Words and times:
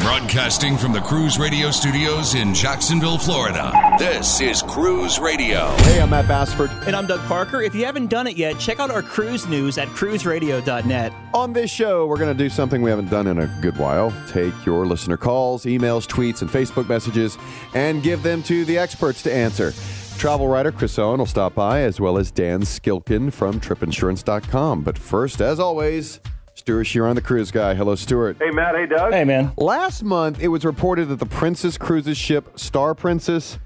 Broadcasting 0.00 0.78
from 0.78 0.92
the 0.92 1.00
Cruise 1.00 1.38
Radio 1.38 1.70
Studios 1.70 2.34
in 2.34 2.54
Jacksonville, 2.54 3.18
Florida. 3.18 3.72
This 3.98 4.40
is 4.40 4.62
Cruise 4.62 5.18
Radio. 5.18 5.68
Hey, 5.78 6.00
I'm 6.00 6.10
Matt 6.10 6.28
Bassford. 6.28 6.70
And 6.86 6.94
I'm 6.94 7.06
Doug 7.06 7.20
Parker. 7.26 7.62
If 7.62 7.74
you 7.74 7.84
haven't 7.84 8.06
done 8.06 8.26
it 8.26 8.36
yet, 8.36 8.58
check 8.58 8.78
out 8.78 8.90
our 8.90 9.02
cruise 9.02 9.46
news 9.48 9.76
at 9.76 9.88
cruiseradio.net. 9.88 11.12
On 11.34 11.52
this 11.52 11.70
show, 11.70 12.06
we're 12.06 12.16
going 12.16 12.34
to 12.34 12.42
do 12.44 12.48
something 12.48 12.80
we 12.80 12.90
haven't 12.90 13.10
done 13.10 13.26
in 13.26 13.38
a 13.38 13.46
good 13.60 13.76
while. 13.76 14.12
Take 14.28 14.54
your 14.64 14.86
listener 14.86 15.16
calls, 15.16 15.64
emails, 15.64 16.06
tweets, 16.06 16.42
and 16.42 16.50
Facebook 16.50 16.88
messages 16.88 17.36
and 17.74 18.02
give 18.02 18.22
them 18.22 18.42
to 18.44 18.64
the 18.64 18.78
experts 18.78 19.22
to 19.24 19.32
answer. 19.34 19.72
Travel 20.16 20.48
writer 20.48 20.72
Chris 20.72 20.98
Owen 20.98 21.18
will 21.18 21.26
stop 21.26 21.54
by, 21.54 21.82
as 21.82 22.00
well 22.00 22.18
as 22.18 22.30
Dan 22.30 22.62
Skilkin 22.62 23.30
from 23.32 23.60
tripinsurance.com. 23.60 24.82
But 24.82 24.96
first, 24.98 25.40
as 25.40 25.58
always, 25.60 26.20
Stewart 26.68 26.86
Chiron, 26.86 27.14
the 27.14 27.22
cruise 27.22 27.50
guy. 27.50 27.74
Hello, 27.74 27.94
Stewart. 27.94 28.36
Hey, 28.38 28.50
Matt. 28.50 28.74
Hey, 28.74 28.84
Doug. 28.84 29.10
Hey, 29.10 29.24
man. 29.24 29.52
Last 29.56 30.02
month, 30.02 30.38
it 30.38 30.48
was 30.48 30.66
reported 30.66 31.06
that 31.06 31.18
the 31.18 31.24
Princess 31.24 31.78
Cruises 31.78 32.18
ship 32.18 32.58
Star 32.58 32.94
Princess 32.94 33.58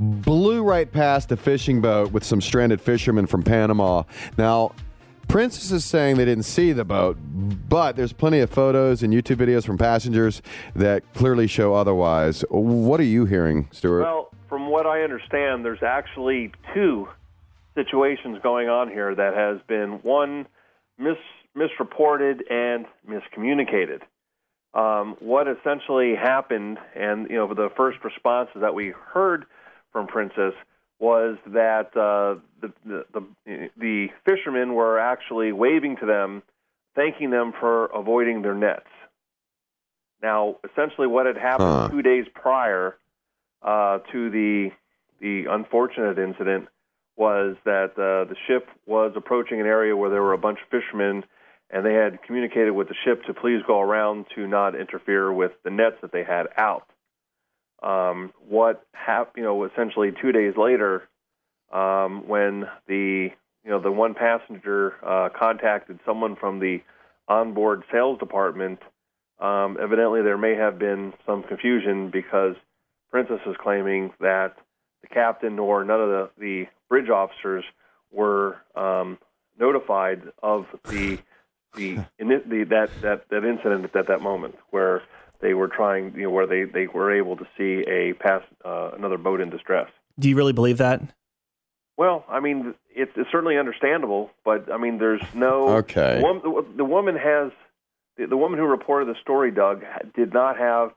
blew 0.00 0.62
right 0.62 0.90
past 0.90 1.30
a 1.30 1.36
fishing 1.36 1.82
boat 1.82 2.10
with 2.10 2.24
some 2.24 2.40
stranded 2.40 2.80
fishermen 2.80 3.26
from 3.26 3.42
Panama. 3.42 4.04
Now, 4.38 4.72
Princess 5.28 5.70
is 5.70 5.84
saying 5.84 6.16
they 6.16 6.24
didn't 6.24 6.46
see 6.46 6.72
the 6.72 6.86
boat, 6.86 7.18
but 7.68 7.96
there's 7.96 8.14
plenty 8.14 8.40
of 8.40 8.48
photos 8.48 9.02
and 9.02 9.12
YouTube 9.12 9.36
videos 9.36 9.66
from 9.66 9.76
passengers 9.76 10.40
that 10.74 11.02
clearly 11.12 11.48
show 11.48 11.74
otherwise. 11.74 12.46
What 12.48 12.98
are 12.98 13.02
you 13.02 13.26
hearing, 13.26 13.68
Stewart? 13.72 14.04
Well, 14.04 14.30
from 14.48 14.70
what 14.70 14.86
I 14.86 15.02
understand, 15.02 15.66
there's 15.66 15.82
actually 15.82 16.52
two 16.72 17.08
situations 17.74 18.38
going 18.42 18.70
on 18.70 18.88
here 18.88 19.14
that 19.14 19.34
has 19.34 19.60
been 19.68 20.00
one 20.02 20.46
mis- 20.98 21.18
misreported 21.58 22.42
and 22.50 22.86
miscommunicated. 23.08 24.00
Um, 24.74 25.16
what 25.20 25.46
essentially 25.48 26.14
happened, 26.14 26.78
and 26.94 27.28
you 27.30 27.36
know, 27.36 27.52
the 27.52 27.70
first 27.76 27.98
responses 28.04 28.60
that 28.60 28.74
we 28.74 28.92
heard 29.12 29.46
from 29.92 30.06
Princess 30.06 30.52
was 31.00 31.38
that 31.46 31.96
uh, 31.96 32.40
the, 32.60 32.72
the, 32.84 33.04
the 33.44 33.68
the 33.78 34.06
fishermen 34.24 34.74
were 34.74 34.98
actually 34.98 35.52
waving 35.52 35.96
to 36.00 36.06
them, 36.06 36.42
thanking 36.94 37.30
them 37.30 37.52
for 37.58 37.86
avoiding 37.86 38.42
their 38.42 38.54
nets. 38.54 38.86
Now, 40.22 40.56
essentially, 40.68 41.06
what 41.06 41.26
had 41.26 41.36
happened 41.36 41.68
Huh. 41.68 41.88
two 41.90 42.02
days 42.02 42.26
prior 42.34 42.96
uh, 43.62 43.98
to 44.12 44.30
the 44.30 44.70
the 45.20 45.46
unfortunate 45.50 46.18
incident 46.18 46.68
was 47.16 47.56
that 47.64 47.90
uh, 47.92 48.28
the 48.28 48.36
ship 48.46 48.68
was 48.86 49.12
approaching 49.16 49.60
an 49.60 49.66
area 49.66 49.96
where 49.96 50.10
there 50.10 50.22
were 50.22 50.32
a 50.32 50.38
bunch 50.38 50.58
of 50.62 50.68
fishermen, 50.68 51.24
and 51.70 51.84
they 51.84 51.94
had 51.94 52.22
communicated 52.22 52.70
with 52.70 52.88
the 52.88 52.94
ship 53.04 53.24
to 53.24 53.34
please 53.34 53.60
go 53.66 53.80
around 53.80 54.26
to 54.34 54.46
not 54.46 54.74
interfere 54.74 55.32
with 55.32 55.52
the 55.64 55.70
nets 55.70 55.96
that 56.02 56.12
they 56.12 56.24
had 56.24 56.46
out. 56.56 56.88
Um, 57.82 58.32
what 58.48 58.84
happened, 58.92 59.36
you 59.36 59.42
know, 59.44 59.64
essentially 59.64 60.12
two 60.20 60.32
days 60.32 60.54
later, 60.56 61.08
um, 61.72 62.26
when 62.26 62.66
the 62.86 63.30
you 63.64 63.70
know 63.70 63.80
the 63.80 63.92
one 63.92 64.14
passenger 64.14 64.94
uh, 65.04 65.28
contacted 65.38 66.00
someone 66.06 66.36
from 66.36 66.58
the 66.58 66.80
onboard 67.28 67.84
sales 67.92 68.18
department, 68.18 68.80
um, 69.38 69.76
evidently 69.80 70.22
there 70.22 70.38
may 70.38 70.54
have 70.54 70.78
been 70.78 71.12
some 71.26 71.42
confusion 71.42 72.10
because 72.10 72.56
Princess 73.10 73.40
is 73.46 73.56
claiming 73.62 74.12
that 74.20 74.56
the 75.02 75.08
captain 75.08 75.56
nor 75.56 75.84
none 75.84 76.00
of 76.00 76.08
the, 76.08 76.30
the 76.38 76.66
bridge 76.88 77.10
officers 77.10 77.64
were 78.10 78.56
um, 78.74 79.18
notified 79.58 80.22
of 80.42 80.66
the 80.88 81.18
the, 81.74 81.96
the 82.18 82.66
that, 82.70 82.90
that 83.02 83.28
that 83.30 83.44
incident 83.44 83.90
at 83.94 84.06
that 84.08 84.20
moment 84.20 84.56
where 84.70 85.02
they 85.40 85.54
were 85.54 85.68
trying 85.68 86.14
you 86.14 86.24
know 86.24 86.30
where 86.30 86.46
they, 86.46 86.64
they 86.64 86.86
were 86.86 87.14
able 87.14 87.36
to 87.36 87.46
see 87.56 87.84
a 87.88 88.12
pass 88.14 88.42
uh, 88.64 88.90
another 88.96 89.18
boat 89.18 89.40
in 89.40 89.50
distress. 89.50 89.88
Do 90.18 90.28
you 90.28 90.36
really 90.36 90.52
believe 90.52 90.78
that? 90.78 91.02
Well, 91.96 92.24
I 92.28 92.38
mean, 92.38 92.74
it's, 92.94 93.10
it's 93.16 93.30
certainly 93.30 93.58
understandable, 93.58 94.30
but 94.44 94.70
I 94.72 94.76
mean, 94.78 94.98
there's 94.98 95.22
no. 95.34 95.68
Okay. 95.78 96.18
The 96.18 96.22
woman, 96.22 96.42
the, 96.42 96.76
the 96.78 96.84
woman 96.84 97.16
has 97.16 97.50
the, 98.16 98.26
the 98.26 98.36
woman 98.36 98.58
who 98.58 98.66
reported 98.66 99.08
the 99.08 99.18
story, 99.20 99.50
Doug, 99.50 99.82
did 100.14 100.32
not 100.32 100.56
have. 100.58 100.92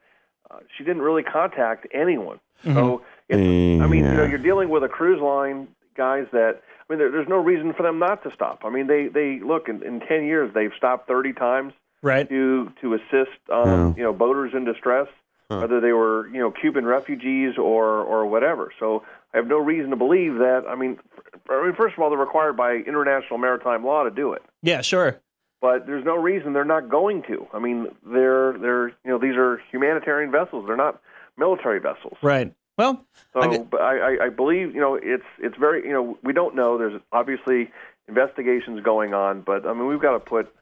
Uh, 0.50 0.60
she 0.78 0.84
didn't 0.84 1.02
really 1.02 1.24
contact 1.24 1.88
anyone. 1.94 2.40
So, 2.64 3.02
it's, 3.28 3.40
I 3.40 3.88
mean, 3.88 4.04
you 4.06 4.12
know, 4.12 4.26
you're 4.26 4.38
dealing 4.38 4.70
with 4.70 4.84
a 4.84 4.90
cruise 4.90 5.22
line 5.22 5.68
guys 5.96 6.28
that. 6.32 6.62
I 6.92 6.94
mean, 6.94 7.00
there, 7.00 7.10
there's 7.12 7.30
no 7.30 7.38
reason 7.38 7.74
for 7.74 7.84
them 7.84 8.00
not 8.00 8.22
to 8.24 8.32
stop. 8.34 8.64
I 8.66 8.70
mean, 8.70 8.88
they 8.88 9.08
they 9.08 9.40
look 9.40 9.70
in, 9.70 9.82
in 9.82 10.02
ten 10.02 10.26
years 10.26 10.54
they've 10.54 10.74
stopped 10.76 11.08
30 11.08 11.32
times 11.34 11.74
Right. 12.04 12.28
to 12.28 12.70
to 12.82 12.96
assist 12.96 13.40
um, 13.50 13.64
Yeah. 13.70 13.94
you 13.96 14.04
know 14.04 14.12
boaters 14.14 14.52
in 14.54 14.66
distress, 14.66 15.08
whether 15.48 15.80
they 15.80 15.94
were 15.94 16.28
you 16.28 16.40
know 16.40 16.52
Cuban 16.52 16.86
refugees 16.86 17.58
or 17.58 17.86
or 18.02 18.26
whatever. 18.26 18.74
So 18.78 19.04
I 19.34 19.38
have 19.38 19.48
no 19.48 19.58
reason 19.58 19.92
to 19.92 19.96
believe 19.96 20.34
that. 20.40 20.66
I 20.68 20.76
mean, 20.76 21.00
f- 21.18 21.40
I 21.50 21.64
mean, 21.64 21.76
first 21.76 21.94
of 21.96 22.00
all, 22.04 22.10
they're 22.10 22.20
required 22.20 22.58
by 22.58 22.74
international 22.74 23.38
maritime 23.40 23.86
law 23.86 24.04
to 24.04 24.12
do 24.12 24.34
it, 24.34 24.42
Yeah, 24.62 24.82
sure. 24.82 25.22
but 25.62 25.86
there's 25.86 26.04
no 26.04 26.16
reason 26.18 26.52
they're 26.52 26.66
not 26.66 26.90
going 26.90 27.22
to. 27.30 27.48
I 27.54 27.60
mean, 27.60 27.88
they're 28.06 28.58
they're 28.58 28.88
you 28.90 29.12
know 29.12 29.18
these 29.18 29.38
are 29.38 29.62
humanitarian 29.72 30.30
vessels. 30.32 30.66
They're 30.68 30.76
not 30.76 31.00
military 31.38 31.80
vessels. 31.80 32.18
Right. 32.22 32.54
Well, 32.78 33.06
So, 33.34 33.42
I 33.42 33.58
but 33.60 33.82
I, 33.82 33.98
I, 33.98 34.26
I 34.26 34.30
believe 34.30 34.74
you 34.74 34.82
know 34.82 34.96
it's 34.96 35.26
it's 35.40 35.58
very 35.58 35.86
you 35.86 35.94
know 35.94 36.18
we 36.24 36.34
don't 36.34 36.56
know. 36.56 36.78
There's 36.78 37.00
obviously 37.12 37.72
investigations 38.08 38.82
going 38.84 39.14
on, 39.14 39.42
but 39.42 39.66
I 39.66 39.74
mean 39.74 39.88
we've 39.88 40.02
got 40.02 40.14
to 40.14 40.20
put 40.20 40.54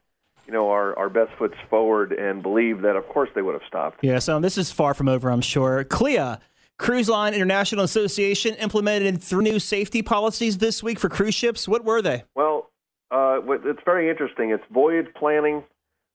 you 0.48 0.54
know 0.54 0.70
our 0.70 0.98
our 0.98 1.10
best 1.10 1.32
foots 1.38 1.58
forward 1.70 2.12
and 2.12 2.42
believe 2.42 2.82
that 2.82 2.96
of 2.96 3.08
course 3.08 3.30
they 3.36 3.42
would 3.42 3.54
have 3.54 3.68
stopped. 3.68 4.00
yeah, 4.02 4.20
so 4.20 4.40
this 4.40 4.58
is 4.58 4.72
far 4.72 4.94
from 4.94 5.08
over, 5.08 5.30
I'm 5.30 5.42
sure. 5.42 5.84
CLIA, 5.84 6.40
Cruise 6.78 7.10
Line 7.10 7.34
International 7.34 7.84
Association, 7.84 8.56
implemented 8.56 9.22
three 9.22 9.44
new 9.44 9.60
safety 9.60 10.02
policies 10.02 10.58
this 10.58 10.82
week 10.82 11.00
for 11.00 11.10
cruise 11.10 11.36
ships. 11.36 11.68
What 11.68 11.86
were 11.86 12.02
they? 12.02 12.24
Well, 12.36 12.70
uh, 13.12 13.42
it's 13.66 13.82
very 13.86 14.10
interesting. 14.10 14.52
It's 14.52 14.64
voyage 14.72 15.08
planning, 15.16 15.64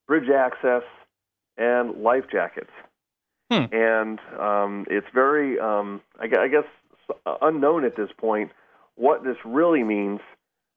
bridge 0.07 0.29
access, 0.31 0.83
and 1.57 2.03
life 2.03 2.25
jackets. 2.31 2.71
Hmm. 3.51 3.65
And 3.73 4.21
um, 4.39 4.87
it's 4.89 5.07
very, 5.13 5.59
um, 5.59 6.01
I, 6.19 6.25
I 6.25 6.49
guess, 6.49 6.65
unknown 7.43 7.85
at 7.85 7.97
this 7.97 8.11
point 8.17 8.51
what 8.97 9.25
this 9.25 9.37
really 9.45 9.83
means. 9.83 10.21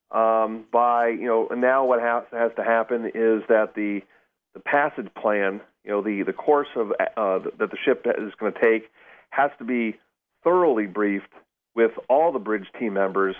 Um, 0.09 0.63
by 0.71 1.09
you 1.09 1.25
know, 1.25 1.49
now 1.53 1.85
what 1.85 1.99
has, 1.99 2.23
has 2.31 2.51
to 2.55 2.63
happen 2.63 3.07
is 3.07 3.43
that 3.49 3.73
the 3.75 4.01
the 4.53 4.61
passage 4.61 5.07
plan, 5.21 5.59
you 5.83 5.91
know, 5.91 6.01
the 6.01 6.23
the 6.23 6.33
course 6.33 6.69
of 6.75 6.91
uh, 6.91 7.39
that 7.59 7.71
the 7.71 7.77
ship 7.83 8.05
is 8.05 8.33
going 8.39 8.53
to 8.53 8.59
take, 8.59 8.89
has 9.31 9.51
to 9.59 9.65
be 9.65 9.97
thoroughly 10.43 10.85
briefed 10.85 11.33
with 11.75 11.91
all 12.09 12.31
the 12.31 12.39
bridge 12.39 12.67
team 12.79 12.93
members 12.93 13.35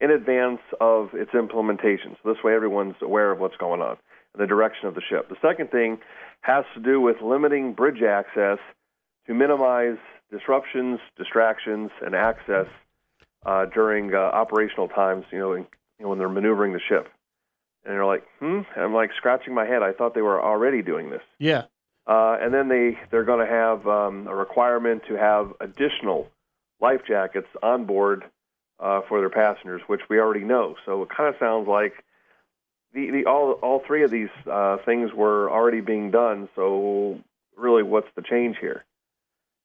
in 0.00 0.10
advance 0.10 0.60
of 0.80 1.10
its 1.14 1.32
implementation. 1.34 2.16
So 2.22 2.34
this 2.34 2.42
way 2.44 2.54
everyone's 2.54 2.96
aware 3.00 3.30
of 3.30 3.38
what's 3.38 3.56
going 3.56 3.80
on 3.80 3.96
and 4.34 4.42
the 4.42 4.46
direction 4.46 4.88
of 4.88 4.94
the 4.94 5.00
ship. 5.00 5.28
The 5.28 5.36
second 5.40 5.70
thing 5.70 5.98
has 6.42 6.64
to 6.74 6.80
do 6.80 7.00
with 7.00 7.22
limiting 7.22 7.72
bridge 7.72 8.02
access 8.02 8.58
to 9.26 9.34
minimize 9.34 9.96
disruptions, 10.30 11.00
distractions, 11.16 11.90
and 12.04 12.14
access 12.14 12.66
uh, 13.46 13.66
during 13.66 14.14
uh, 14.14 14.18
operational 14.18 14.88
times, 14.88 15.24
you 15.30 15.38
know, 15.38 15.52
in, 15.52 15.66
you 15.98 16.04
know, 16.04 16.08
when 16.08 16.18
they're 16.18 16.28
maneuvering 16.28 16.72
the 16.72 16.80
ship. 16.80 17.08
And 17.84 17.94
they're 17.94 18.06
like, 18.06 18.24
hmm, 18.40 18.60
I'm 18.76 18.94
like 18.94 19.10
scratching 19.16 19.54
my 19.54 19.66
head. 19.66 19.82
I 19.82 19.92
thought 19.92 20.14
they 20.14 20.22
were 20.22 20.42
already 20.42 20.82
doing 20.82 21.10
this. 21.10 21.22
Yeah. 21.38 21.64
Uh, 22.06 22.36
and 22.40 22.52
then 22.52 22.68
they, 22.68 22.98
they're 23.10 23.24
going 23.24 23.46
to 23.46 23.50
have 23.52 23.86
um, 23.86 24.26
a 24.26 24.34
requirement 24.34 25.02
to 25.08 25.14
have 25.14 25.52
additional 25.60 26.28
life 26.80 27.00
jackets 27.06 27.48
on 27.62 27.86
board 27.86 28.24
uh, 28.80 29.00
for 29.08 29.20
their 29.20 29.30
passengers, 29.30 29.80
which 29.86 30.02
we 30.10 30.18
already 30.18 30.44
know. 30.44 30.74
So 30.84 31.02
it 31.02 31.08
kind 31.08 31.28
of 31.28 31.36
sounds 31.38 31.68
like 31.68 32.03
the, 32.94 33.10
the 33.10 33.26
all 33.26 33.52
all 33.62 33.82
three 33.86 34.04
of 34.04 34.10
these 34.10 34.30
uh, 34.50 34.78
things 34.84 35.12
were 35.12 35.50
already 35.50 35.80
being 35.80 36.10
done. 36.10 36.48
So 36.54 37.20
really, 37.56 37.82
what's 37.82 38.08
the 38.16 38.22
change 38.22 38.56
here? 38.60 38.84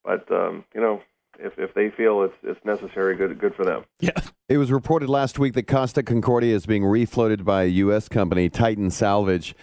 But 0.04 0.30
um, 0.32 0.66
you 0.74 0.82
know, 0.82 1.02
if 1.40 1.54
if 1.58 1.74
they 1.74 1.90
feel 1.90 2.24
it's 2.24 2.36
it's 2.44 2.64
necessary, 2.66 3.16
good 3.16 3.40
good 3.40 3.56
for 3.56 3.64
them. 3.64 3.86
Yeah. 4.00 4.12
It 4.50 4.58
was 4.58 4.72
reported 4.72 5.10
last 5.10 5.38
week 5.38 5.54
that 5.54 5.68
Costa 5.68 6.02
Concordia 6.02 6.56
is 6.56 6.66
being 6.66 6.82
refloated 6.82 7.46
by 7.46 7.64
a 7.64 7.68
U.S. 7.68 8.10
company, 8.10 8.50
Titan 8.50 8.90
Salvage. 8.90 9.54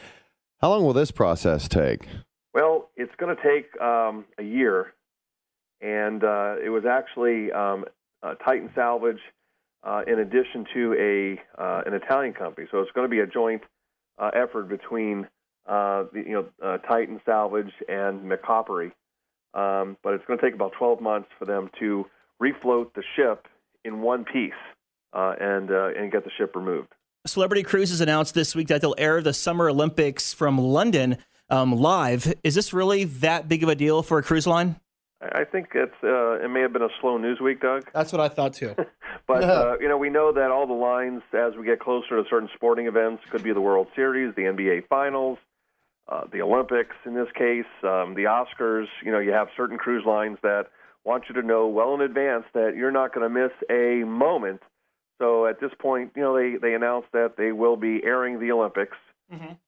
How 0.60 0.70
long 0.70 0.84
will 0.84 0.92
this 0.92 1.10
process 1.10 1.66
take? 1.66 2.06
Well, 2.54 2.88
it's 2.96 3.12
going 3.16 3.34
to 3.34 3.42
take 3.42 3.78
um, 3.80 4.24
a 4.38 4.44
year, 4.44 4.94
and 5.80 6.22
uh, 6.22 6.54
it 6.64 6.68
was 6.68 6.84
actually 6.86 7.50
um, 7.50 7.84
uh, 8.22 8.34
Titan 8.36 8.70
Salvage, 8.76 9.18
uh, 9.86 10.02
in 10.06 10.18
addition 10.18 10.66
to 10.74 10.94
a 10.98 11.62
uh, 11.62 11.82
an 11.86 11.94
Italian 11.94 12.34
company. 12.34 12.66
So 12.70 12.80
it's 12.80 12.90
going 12.92 13.04
to 13.04 13.10
be 13.10 13.20
a 13.20 13.26
joint 13.26 13.62
uh, 14.18 14.30
effort 14.34 14.68
between 14.68 15.28
uh, 15.66 16.04
the, 16.12 16.24
you 16.26 16.32
know, 16.32 16.46
uh, 16.62 16.78
Titan 16.78 17.20
Salvage 17.24 17.72
and 17.88 18.20
Micoperi. 18.22 18.92
Um, 19.54 19.96
but 20.02 20.14
it's 20.14 20.24
going 20.26 20.38
to 20.38 20.44
take 20.44 20.54
about 20.54 20.72
12 20.78 21.00
months 21.00 21.28
for 21.38 21.44
them 21.44 21.70
to 21.78 22.04
refloat 22.42 22.92
the 22.94 23.02
ship 23.14 23.46
in 23.84 24.02
one 24.02 24.24
piece 24.24 24.52
uh, 25.12 25.34
and 25.40 25.70
and 25.70 26.10
get 26.12 26.24
the 26.24 26.30
ship 26.36 26.56
removed. 26.56 26.88
Celebrity 27.26 27.62
Cruises 27.62 28.00
announced 28.00 28.34
this 28.34 28.54
week 28.54 28.68
that 28.68 28.80
they'll 28.80 28.94
air 28.98 29.22
the 29.22 29.32
Summer 29.32 29.70
Olympics 29.70 30.32
from 30.32 30.58
London 30.58 31.18
um, 31.48 31.72
live. 31.72 32.32
Is 32.44 32.54
this 32.54 32.72
really 32.72 33.04
that 33.04 33.48
big 33.48 33.62
of 33.62 33.68
a 33.68 33.74
deal 33.74 34.02
for 34.02 34.18
a 34.18 34.22
cruise 34.22 34.46
line? 34.46 34.76
I 35.20 35.44
think 35.44 35.68
it's 35.74 35.94
uh, 36.04 36.44
it 36.44 36.50
may 36.50 36.60
have 36.60 36.72
been 36.72 36.82
a 36.82 36.90
slow 37.00 37.16
news 37.16 37.40
week, 37.40 37.60
Doug. 37.60 37.90
That's 37.94 38.12
what 38.12 38.20
I 38.20 38.28
thought 38.28 38.54
too. 38.54 38.74
But 39.26 39.42
uh, 39.42 39.76
you 39.80 39.88
know, 39.88 39.96
we 39.96 40.08
know 40.08 40.30
that 40.32 40.52
all 40.52 40.68
the 40.68 40.72
lines 40.72 41.22
as 41.32 41.54
we 41.58 41.64
get 41.64 41.80
closer 41.80 42.22
to 42.22 42.24
certain 42.30 42.48
sporting 42.54 42.86
events 42.86 43.24
could 43.30 43.42
be 43.42 43.52
the 43.52 43.60
World 43.60 43.88
Series, 43.96 44.32
the 44.36 44.42
NBA 44.42 44.86
Finals, 44.88 45.38
uh, 46.08 46.24
the 46.30 46.42
Olympics 46.42 46.94
in 47.04 47.14
this 47.14 47.26
case, 47.34 47.64
um, 47.82 48.14
the 48.14 48.24
Oscars. 48.24 48.86
You 49.04 49.10
know, 49.10 49.18
you 49.18 49.32
have 49.32 49.48
certain 49.56 49.78
cruise 49.78 50.04
lines 50.06 50.38
that 50.42 50.66
want 51.04 51.24
you 51.28 51.34
to 51.40 51.42
know 51.42 51.66
well 51.66 51.94
in 51.94 52.02
advance 52.02 52.44
that 52.54 52.74
you're 52.76 52.92
not 52.92 53.12
going 53.12 53.28
to 53.28 53.34
miss 53.42 53.52
a 53.68 54.04
moment. 54.04 54.62
So 55.18 55.46
at 55.46 55.60
this 55.60 55.72
point, 55.76 56.12
you 56.14 56.22
know, 56.22 56.36
they 56.36 56.56
they 56.56 56.74
announced 56.74 57.08
that 57.12 57.36
they 57.36 57.50
will 57.50 57.76
be 57.76 58.02
airing 58.04 58.38
the 58.38 58.52
Olympics. 58.52 58.96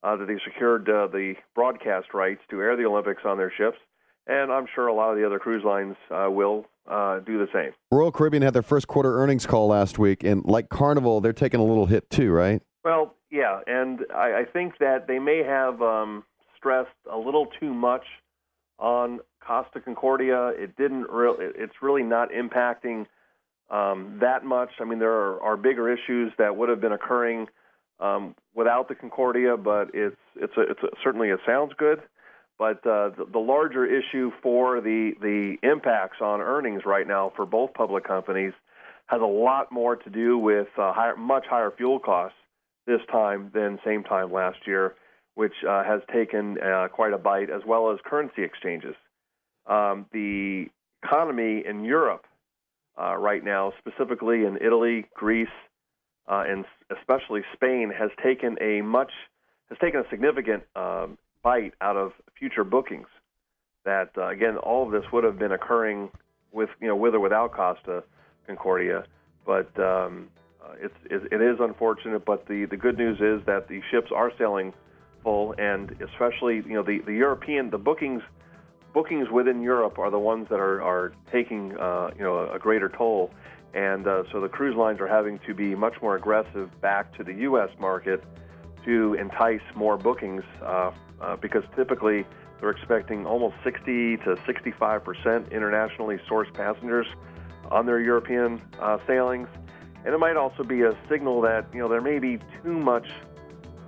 Uh, 0.05 0.15
that 0.15 0.27
they 0.29 0.39
secured 0.45 0.89
uh, 0.89 1.09
the 1.09 1.35
broadcast 1.57 2.15
rights 2.15 2.43
to 2.49 2.61
air 2.61 2.77
the 2.77 2.85
Olympics 2.85 3.23
on 3.25 3.39
their 3.39 3.51
ships, 3.51 3.79
and 4.29 4.53
I'm 4.53 4.67
sure 4.75 4.87
a 4.87 4.95
lot 4.95 5.11
of 5.11 5.17
the 5.17 5.27
other 5.27 5.39
cruise 5.39 5.65
lines 5.65 5.97
uh, 6.11 6.29
will 6.31 6.67
uh, 6.87 7.19
do 7.21 7.39
the 7.39 7.49
same. 7.53 7.73
Royal 7.91 8.13
Caribbean 8.13 8.43
had 8.43 8.55
their 8.55 8.63
first 8.63 8.87
quarter 8.87 9.19
earnings 9.21 9.47
call 9.47 9.69
last 9.69 9.99
week, 9.99 10.23
and 10.23 10.45
like 10.45 10.69
Carnival, 10.69 11.21
they're 11.21 11.33
taking 11.33 11.61
a 11.61 11.65
little 11.65 11.87
hit 11.87 12.09
too, 12.11 12.31
right? 12.31 12.63
Well, 12.85 13.15
yeah, 13.31 13.61
and 13.67 14.01
I, 14.15 14.41
I 14.41 14.45
think 14.51 14.79
that 14.79 15.07
they 15.07 15.19
may 15.19 15.43
have 15.43 15.83
um, 15.83 16.25
stressed 16.57 16.89
a 17.13 17.19
little 17.19 17.47
too 17.61 17.75
much 17.75 18.05
on 18.79 19.21
Costa 19.45 19.81
Concordia. 19.81 20.49
It 20.49 20.77
didn't 20.77 21.11
real. 21.11 21.37
it- 21.39 21.57
It's 21.59 21.75
really 21.83 22.03
not 22.05 22.31
impacting 22.31 23.07
um, 23.71 24.19
that 24.21 24.45
much. 24.45 24.71
I 24.81 24.85
mean, 24.85 24.99
there 24.99 25.13
are, 25.13 25.43
are 25.43 25.57
bigger 25.57 25.93
issues 25.93 26.33
that 26.39 26.57
would 26.57 26.69
have 26.71 26.81
been 26.81 26.93
occurring 26.93 27.49
um, 28.01 28.35
without 28.55 28.89
the 28.89 28.95
Concordia, 28.95 29.57
but 29.57 29.91
it's 29.93 30.17
it's 30.37 30.57
a, 30.57 30.61
it's 30.63 30.83
a, 30.83 30.89
certainly 31.03 31.29
it 31.31 31.41
sounds 31.47 31.73
good. 31.77 32.01
But 32.59 32.79
uh, 32.87 33.11
the, 33.11 33.27
the 33.33 33.39
larger 33.39 33.87
issue 33.87 34.33
for 34.43 34.81
the 34.81 35.13
the 35.21 35.57
impacts 35.63 36.21
on 36.21 36.41
earnings 36.41 36.83
right 36.85 37.07
now 37.07 37.33
for 37.37 37.47
both 37.47 37.73
public 37.75 38.05
companies 38.05 38.53
has 39.07 39.21
a 39.23 39.27
lot 39.27 39.73
more 39.73 39.97
to 39.97 40.11
do 40.11 40.39
with 40.39 40.69
uh, 40.77 40.93
higher, 40.93 41.17
much 41.17 41.47
higher 41.49 41.73
fuel 41.77 41.99
costs 41.99 42.37
this 42.87 43.01
time 43.11 43.51
than 43.55 43.79
same 43.85 44.03
time 44.03 44.33
last 44.33 44.59
year, 44.67 44.95
which 45.35 45.53
uh, 45.69 45.85
has 45.85 46.01
taken 46.13 46.59
uh, 46.61 46.89
quite 46.89 47.13
a 47.13 47.19
bite, 47.19 47.49
as 47.49 47.63
well 47.67 47.91
as 47.91 47.99
currency 48.05 48.43
exchanges. 48.43 48.95
Um, 49.67 50.07
the 50.13 50.67
economy 51.03 51.63
in 51.67 51.85
Europe 51.85 52.27
uh, 53.01 53.17
right 53.17 53.45
now, 53.45 53.73
specifically 53.79 54.45
in 54.45 54.59
Italy, 54.61 55.07
Greece, 55.15 55.49
uh, 56.27 56.45
and 56.47 56.65
especially 56.99 57.43
Spain, 57.55 57.93
has 57.97 58.11
taken 58.23 58.57
a 58.61 58.83
much 58.83 59.13
has 59.69 59.79
taken 59.79 60.01
a 60.01 60.09
significant 60.11 60.65
um, 60.75 61.19
bite 61.49 61.73
out 61.81 61.97
of 61.97 62.13
future 62.39 62.63
bookings. 62.63 63.07
That 63.87 64.11
uh, 64.19 64.29
again, 64.29 64.59
all 64.59 64.85
of 64.85 64.93
this 64.93 65.11
would 65.13 65.25
have 65.25 65.39
been 65.39 65.53
occurring 65.53 66.11
with 66.53 66.69
you 66.79 66.89
know 66.89 66.97
with 66.97 67.15
or 67.15 67.21
without 67.21 67.53
Costa 67.53 68.05
Concordia, 68.47 69.05
but 69.47 69.71
um, 69.81 70.29
uh, 70.63 70.75
it's 70.79 70.95
it, 71.11 71.23
it 71.33 71.41
is 71.41 71.57
unfortunate. 71.59 72.27
But 72.27 72.47
the 72.49 72.67
the 72.67 72.77
good 72.77 72.99
news 72.99 73.19
is 73.21 73.47
that 73.47 73.67
the 73.67 73.81
ships 73.91 74.11
are 74.15 74.31
sailing 74.39 74.75
full, 75.23 75.55
and 75.57 75.97
especially 76.03 76.57
you 76.57 76.75
know 76.75 76.83
the 76.83 76.99
the 77.07 77.15
European 77.15 77.71
the 77.71 77.79
bookings 77.79 78.23
bookings 78.93 79.31
within 79.31 79.63
Europe 79.63 79.99
are 79.99 80.11
the 80.11 80.19
ones 80.19 80.49
that 80.51 80.61
are 80.61 80.83
are 80.83 81.15
taking 81.33 81.75
uh, 81.79 82.11
you 82.15 82.25
know 82.25 82.51
a 82.53 82.59
greater 82.59 82.91
toll, 82.91 83.31
and 83.73 84.07
uh, 84.07 84.25
so 84.33 84.39
the 84.39 84.51
cruise 84.51 84.77
lines 84.77 85.01
are 85.01 85.09
having 85.09 85.39
to 85.47 85.55
be 85.55 85.75
much 85.75 85.95
more 86.03 86.15
aggressive 86.15 86.69
back 86.83 87.17
to 87.17 87.25
the 87.25 87.33
U.S. 87.49 87.71
market 87.81 88.23
to 88.85 89.15
entice 89.15 89.67
more 89.75 89.97
bookings 89.97 90.45
uh, 90.63 90.91
uh, 91.21 91.37
because 91.37 91.65
typically 91.77 92.25
they're 92.61 92.71
expecting 92.71 93.27
almost 93.27 93.57
60 93.65 94.19
to 94.19 94.37
65 94.47 95.05
percent 95.05 95.53
internationally 95.53 96.19
sourced 96.29 96.53
passengers 96.53 97.07
on 97.71 97.87
their 97.87 98.01
European 98.01 98.61
uh, 98.81 98.99
sailings, 99.07 99.49
and 100.05 100.15
it 100.15 100.19
might 100.19 100.37
also 100.37 100.63
be 100.63 100.83
a 100.83 100.97
signal 101.09 101.41
that 101.43 101.67
you 101.73 101.81
know 101.81 101.89
there 101.89 102.01
may 102.01 102.19
be 102.19 102.39
too 102.63 102.79
much 102.79 103.09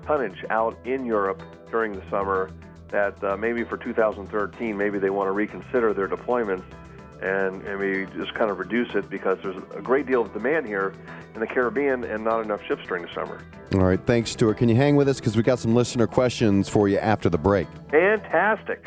tonnage 0.06 0.44
out 0.50 0.76
in 0.84 1.04
Europe 1.04 1.42
during 1.70 1.92
the 1.92 2.02
summer 2.10 2.50
that 2.88 3.22
uh, 3.22 3.36
maybe 3.36 3.62
for 3.62 3.76
2013 3.76 4.76
maybe 4.76 4.98
they 4.98 5.10
want 5.10 5.28
to 5.28 5.32
reconsider 5.32 5.94
their 5.94 6.08
deployments 6.08 6.64
and, 7.22 7.62
and 7.62 7.80
maybe 7.80 8.06
just 8.16 8.34
kind 8.34 8.50
of 8.50 8.58
reduce 8.58 8.94
it 8.94 9.08
because 9.10 9.38
there's 9.42 9.56
a 9.74 9.82
great 9.82 10.06
deal 10.06 10.22
of 10.22 10.32
demand 10.32 10.66
here 10.66 10.94
in 11.34 11.40
the 11.40 11.46
Caribbean 11.46 12.04
and 12.04 12.24
not 12.24 12.42
enough 12.44 12.62
ships 12.64 12.86
during 12.86 13.02
the 13.02 13.12
summer. 13.14 13.42
All 13.74 13.80
right, 13.80 14.00
thanks, 14.04 14.30
Stewart. 14.30 14.56
Can 14.56 14.68
you 14.68 14.74
hang 14.74 14.96
with 14.96 15.08
us 15.08 15.20
because 15.20 15.36
we 15.36 15.42
got 15.42 15.58
some 15.58 15.74
listener 15.74 16.06
questions 16.06 16.68
for 16.68 16.88
you 16.88 16.98
after 16.98 17.28
the 17.28 17.38
break? 17.38 17.68
Fantastic. 17.90 18.84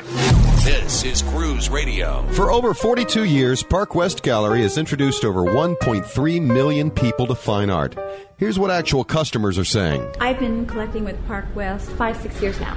This 0.64 1.04
is 1.04 1.22
Cruise 1.22 1.70
Radio. 1.70 2.26
For 2.32 2.50
over 2.50 2.74
42 2.74 3.24
years, 3.24 3.62
Park 3.62 3.94
West 3.94 4.22
Gallery 4.22 4.62
has 4.62 4.78
introduced 4.78 5.24
over 5.24 5.42
1.3 5.42 6.42
million 6.42 6.90
people 6.90 7.26
to 7.26 7.34
fine 7.34 7.70
art. 7.70 7.96
Here's 8.36 8.58
what 8.58 8.70
actual 8.70 9.04
customers 9.04 9.58
are 9.58 9.64
saying. 9.64 10.06
I've 10.20 10.38
been 10.38 10.66
collecting 10.66 11.04
with 11.04 11.24
Park 11.26 11.46
West 11.54 11.90
five, 11.90 12.16
six 12.16 12.40
years 12.42 12.58
now. 12.60 12.76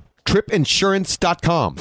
tripinsurance.com. 0.31 1.75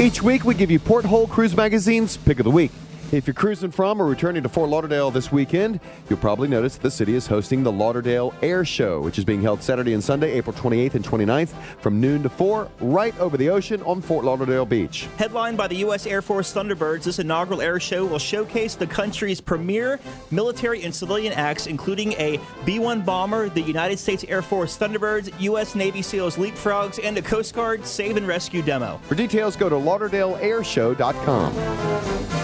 Each 0.00 0.22
week, 0.22 0.44
we 0.44 0.54
give 0.54 0.70
you 0.70 0.78
Porthole 0.78 1.26
Cruise 1.26 1.54
Magazine's 1.54 2.16
Pick 2.16 2.38
of 2.38 2.44
the 2.44 2.50
Week. 2.50 2.70
If 3.12 3.28
you're 3.28 3.34
cruising 3.34 3.70
from 3.70 4.02
or 4.02 4.06
returning 4.06 4.42
to 4.42 4.48
Fort 4.48 4.68
Lauderdale 4.68 5.12
this 5.12 5.30
weekend, 5.30 5.78
you'll 6.10 6.18
probably 6.18 6.48
notice 6.48 6.74
that 6.74 6.82
the 6.82 6.90
city 6.90 7.14
is 7.14 7.28
hosting 7.28 7.62
the 7.62 7.70
Lauderdale 7.70 8.34
Air 8.42 8.64
Show, 8.64 9.00
which 9.00 9.16
is 9.16 9.24
being 9.24 9.40
held 9.40 9.62
Saturday 9.62 9.94
and 9.94 10.02
Sunday, 10.02 10.32
April 10.32 10.56
28th 10.56 10.96
and 10.96 11.04
29th 11.04 11.50
from 11.80 12.00
noon 12.00 12.24
to 12.24 12.28
4, 12.28 12.68
right 12.80 13.16
over 13.20 13.36
the 13.36 13.48
ocean 13.48 13.80
on 13.82 14.02
Fort 14.02 14.24
Lauderdale 14.24 14.66
Beach. 14.66 15.06
Headlined 15.18 15.56
by 15.56 15.68
the 15.68 15.76
U.S. 15.76 16.04
Air 16.04 16.20
Force 16.20 16.52
Thunderbirds, 16.52 17.04
this 17.04 17.20
inaugural 17.20 17.62
air 17.62 17.78
show 17.78 18.04
will 18.04 18.18
showcase 18.18 18.74
the 18.74 18.88
country's 18.88 19.40
premier 19.40 20.00
military 20.32 20.82
and 20.82 20.92
civilian 20.92 21.32
acts, 21.32 21.68
including 21.68 22.12
a 22.14 22.40
B 22.64 22.80
1 22.80 23.02
bomber, 23.02 23.48
the 23.48 23.62
United 23.62 24.00
States 24.00 24.24
Air 24.28 24.42
Force 24.42 24.76
Thunderbirds, 24.76 25.32
U.S. 25.40 25.76
Navy 25.76 26.02
SEALs 26.02 26.38
Leapfrogs, 26.38 26.98
and 27.02 27.16
a 27.16 27.22
Coast 27.22 27.54
Guard 27.54 27.86
save 27.86 28.16
and 28.16 28.26
rescue 28.26 28.62
demo. 28.62 29.00
For 29.04 29.14
details, 29.14 29.54
go 29.54 29.68
to 29.68 29.76
lauderdaleairshow.com. 29.76 32.35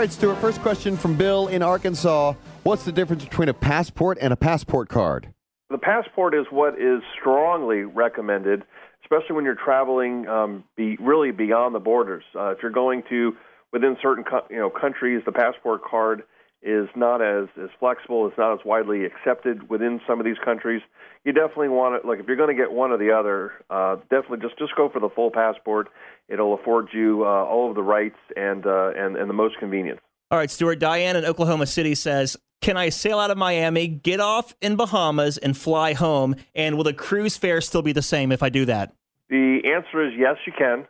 right, 0.00 0.10
Stewart, 0.10 0.38
first 0.38 0.62
question 0.62 0.96
from 0.96 1.14
Bill 1.14 1.48
in 1.48 1.60
Arkansas. 1.60 2.32
What's 2.62 2.86
the 2.86 2.92
difference 2.92 3.22
between 3.22 3.50
a 3.50 3.54
passport 3.54 4.16
and 4.18 4.32
a 4.32 4.36
passport 4.36 4.88
card? 4.88 5.28
The 5.68 5.76
passport 5.76 6.34
is 6.34 6.46
what 6.48 6.80
is 6.80 7.02
strongly 7.20 7.82
recommended, 7.82 8.62
especially 9.02 9.36
when 9.36 9.44
you're 9.44 9.58
traveling 9.62 10.26
um, 10.26 10.64
be 10.74 10.96
really 10.98 11.32
beyond 11.32 11.74
the 11.74 11.80
borders. 11.80 12.24
Uh, 12.34 12.52
if 12.52 12.60
you're 12.62 12.70
going 12.70 13.02
to 13.10 13.36
within 13.74 13.98
certain 14.00 14.24
co- 14.24 14.46
you 14.48 14.56
know 14.56 14.70
countries, 14.70 15.20
the 15.26 15.32
passport 15.32 15.82
card 15.84 16.22
is 16.62 16.88
not 16.94 17.22
as 17.22 17.48
as 17.60 17.70
flexible. 17.78 18.26
It's 18.26 18.36
not 18.36 18.52
as 18.52 18.64
widely 18.64 19.04
accepted 19.04 19.70
within 19.70 20.00
some 20.06 20.20
of 20.20 20.26
these 20.26 20.38
countries. 20.44 20.82
You 21.24 21.32
definitely 21.32 21.68
want 21.68 21.96
it. 21.96 22.06
Like 22.06 22.18
if 22.18 22.26
you're 22.26 22.36
going 22.36 22.54
to 22.54 22.60
get 22.60 22.72
one 22.72 22.90
or 22.90 22.98
the 22.98 23.12
other, 23.12 23.52
uh, 23.70 23.96
definitely 24.10 24.38
just 24.40 24.58
just 24.58 24.76
go 24.76 24.88
for 24.88 25.00
the 25.00 25.08
full 25.08 25.30
passport. 25.30 25.88
It'll 26.28 26.54
afford 26.54 26.88
you 26.92 27.24
uh, 27.24 27.28
all 27.28 27.68
of 27.68 27.74
the 27.74 27.82
rights 27.82 28.18
and 28.36 28.66
uh, 28.66 28.92
and 28.96 29.16
and 29.16 29.28
the 29.28 29.34
most 29.34 29.58
convenience. 29.58 30.00
All 30.30 30.38
right, 30.38 30.50
Stewart. 30.50 30.78
Diane 30.78 31.16
in 31.16 31.24
Oklahoma 31.24 31.66
City 31.66 31.94
says, 31.94 32.36
"Can 32.60 32.76
I 32.76 32.90
sail 32.90 33.18
out 33.18 33.30
of 33.30 33.38
Miami, 33.38 33.88
get 33.88 34.20
off 34.20 34.54
in 34.60 34.76
Bahamas, 34.76 35.38
and 35.38 35.56
fly 35.56 35.94
home? 35.94 36.36
And 36.54 36.76
will 36.76 36.84
the 36.84 36.94
cruise 36.94 37.36
fare 37.36 37.60
still 37.60 37.82
be 37.82 37.92
the 37.92 38.02
same 38.02 38.32
if 38.32 38.42
I 38.42 38.50
do 38.50 38.66
that?" 38.66 38.92
The 39.30 39.62
answer 39.64 40.06
is 40.06 40.12
yes, 40.16 40.36
you 40.46 40.52
can. 40.56 40.86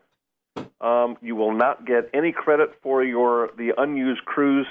Um, 0.80 1.16
you 1.22 1.36
will 1.36 1.52
not 1.52 1.86
get 1.86 2.10
any 2.12 2.32
credit 2.32 2.70
for 2.82 3.04
your 3.04 3.50
the 3.56 3.72
unused 3.78 4.24
cruise 4.24 4.66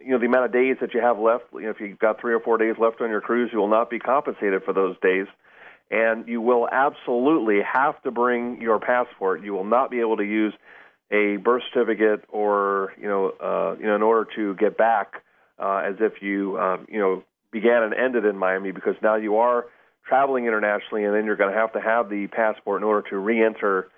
you 0.00 0.10
know 0.10 0.18
the 0.18 0.26
amount 0.26 0.46
of 0.46 0.52
days 0.52 0.76
that 0.80 0.94
you 0.94 1.00
have 1.00 1.18
left. 1.18 1.44
You 1.52 1.62
know, 1.62 1.70
if 1.70 1.80
you've 1.80 1.98
got 1.98 2.20
three 2.20 2.34
or 2.34 2.40
four 2.40 2.58
days 2.58 2.76
left 2.78 3.00
on 3.00 3.10
your 3.10 3.20
cruise, 3.20 3.50
you 3.52 3.58
will 3.58 3.68
not 3.68 3.90
be 3.90 3.98
compensated 3.98 4.62
for 4.64 4.72
those 4.72 4.96
days, 5.00 5.26
and 5.90 6.26
you 6.28 6.40
will 6.40 6.68
absolutely 6.70 7.60
have 7.62 8.00
to 8.02 8.10
bring 8.10 8.60
your 8.60 8.78
passport. 8.78 9.42
You 9.42 9.52
will 9.52 9.64
not 9.64 9.90
be 9.90 10.00
able 10.00 10.16
to 10.18 10.24
use 10.24 10.54
a 11.10 11.36
birth 11.36 11.62
certificate 11.72 12.24
or 12.28 12.92
you 13.00 13.08
know 13.08 13.32
uh, 13.40 13.76
you 13.78 13.86
know 13.86 13.96
in 13.96 14.02
order 14.02 14.28
to 14.36 14.54
get 14.56 14.76
back 14.76 15.22
uh, 15.58 15.82
as 15.84 15.96
if 16.00 16.22
you 16.22 16.58
um, 16.58 16.86
you 16.90 16.98
know 16.98 17.22
began 17.50 17.82
and 17.82 17.94
ended 17.94 18.24
in 18.24 18.36
Miami 18.36 18.72
because 18.72 18.94
now 19.02 19.16
you 19.16 19.36
are 19.36 19.66
traveling 20.06 20.46
internationally, 20.46 21.04
and 21.04 21.14
then 21.14 21.24
you're 21.24 21.36
going 21.36 21.52
to 21.52 21.58
have 21.58 21.72
to 21.72 21.80
have 21.80 22.08
the 22.08 22.26
passport 22.28 22.80
in 22.80 22.84
order 22.84 23.08
to 23.10 23.18
re-enter 23.18 23.88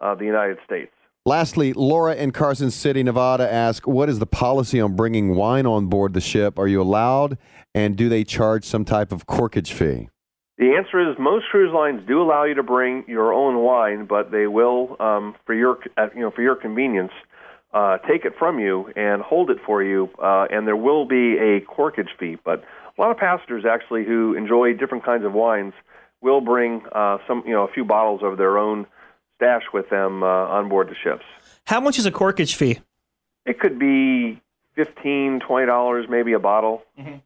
uh, 0.00 0.14
the 0.14 0.24
United 0.24 0.58
States. 0.64 0.90
Lastly, 1.26 1.74
Laura 1.74 2.14
in 2.14 2.30
Carson 2.30 2.70
City, 2.70 3.02
Nevada 3.02 3.50
asks, 3.50 3.86
What 3.86 4.08
is 4.08 4.18
the 4.18 4.26
policy 4.26 4.80
on 4.80 4.96
bringing 4.96 5.34
wine 5.34 5.66
on 5.66 5.86
board 5.86 6.14
the 6.14 6.20
ship? 6.20 6.58
Are 6.58 6.66
you 6.66 6.80
allowed? 6.80 7.36
And 7.74 7.94
do 7.94 8.08
they 8.08 8.24
charge 8.24 8.64
some 8.64 8.86
type 8.86 9.12
of 9.12 9.26
corkage 9.26 9.70
fee? 9.70 10.08
The 10.56 10.74
answer 10.76 11.10
is 11.10 11.18
most 11.18 11.44
cruise 11.50 11.74
lines 11.74 12.00
do 12.08 12.22
allow 12.22 12.44
you 12.44 12.54
to 12.54 12.62
bring 12.62 13.04
your 13.06 13.34
own 13.34 13.62
wine, 13.62 14.06
but 14.06 14.30
they 14.30 14.46
will, 14.46 14.96
um, 14.98 15.34
for 15.44 15.54
your 15.54 15.78
uh, 15.98 16.08
you 16.14 16.20
know 16.20 16.30
for 16.30 16.40
your 16.40 16.56
convenience, 16.56 17.12
uh, 17.74 17.98
take 17.98 18.24
it 18.24 18.32
from 18.38 18.58
you 18.58 18.90
and 18.96 19.20
hold 19.20 19.50
it 19.50 19.58
for 19.64 19.82
you, 19.82 20.08
uh, 20.22 20.46
and 20.50 20.66
there 20.66 20.76
will 20.76 21.06
be 21.06 21.36
a 21.36 21.60
corkage 21.60 22.10
fee. 22.18 22.38
But 22.42 22.64
a 22.96 23.00
lot 23.00 23.10
of 23.10 23.18
passengers 23.18 23.64
actually 23.70 24.04
who 24.04 24.34
enjoy 24.34 24.72
different 24.72 25.04
kinds 25.04 25.24
of 25.26 25.34
wines 25.34 25.74
will 26.22 26.40
bring 26.40 26.82
uh, 26.92 27.18
some 27.28 27.42
you 27.46 27.52
know 27.52 27.64
a 27.64 27.72
few 27.72 27.84
bottles 27.84 28.20
of 28.22 28.38
their 28.38 28.56
own 28.56 28.86
stash 29.40 29.62
with 29.72 29.88
them 29.88 30.22
uh, 30.22 30.26
on 30.26 30.68
board 30.68 30.90
the 30.90 30.94
ships. 31.02 31.24
How 31.64 31.80
much 31.80 31.98
is 31.98 32.04
a 32.04 32.12
corkage 32.12 32.54
fee? 32.54 32.78
It 33.46 33.58
could 33.58 33.78
be 33.78 34.38
fifteen, 34.74 35.40
twenty 35.40 35.66
dollars, 35.66 36.06
maybe 36.10 36.34
a 36.34 36.38
bottle. 36.38 36.82
Mm-hmm. 36.98 37.16